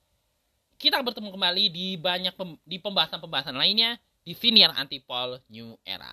kita 0.77 1.01
bertemu 1.01 1.33
kembali 1.33 1.64
di 1.73 1.97
banyak 1.97 2.35
pem, 2.37 2.55
di 2.62 2.77
pembahasan-pembahasan 2.79 3.57
lainnya 3.57 3.99
di 4.23 4.35
sini 4.37 4.62
yang 4.62 4.75
Antipol 4.77 5.41
New 5.49 5.79
Era. 5.87 6.12